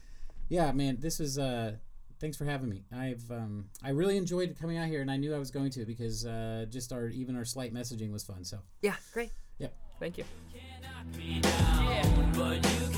[0.51, 1.77] Yeah, man, this is uh
[2.21, 2.85] thanks for having me.
[2.93, 5.87] I've um I really enjoyed coming out here and I knew I was going to
[5.87, 8.45] because uh just our even our slight messaging was fun.
[8.45, 8.97] So, Yeah.
[9.15, 9.31] Great.
[9.59, 9.73] yep.
[9.99, 10.25] Thank you.
[12.35, 12.91] But you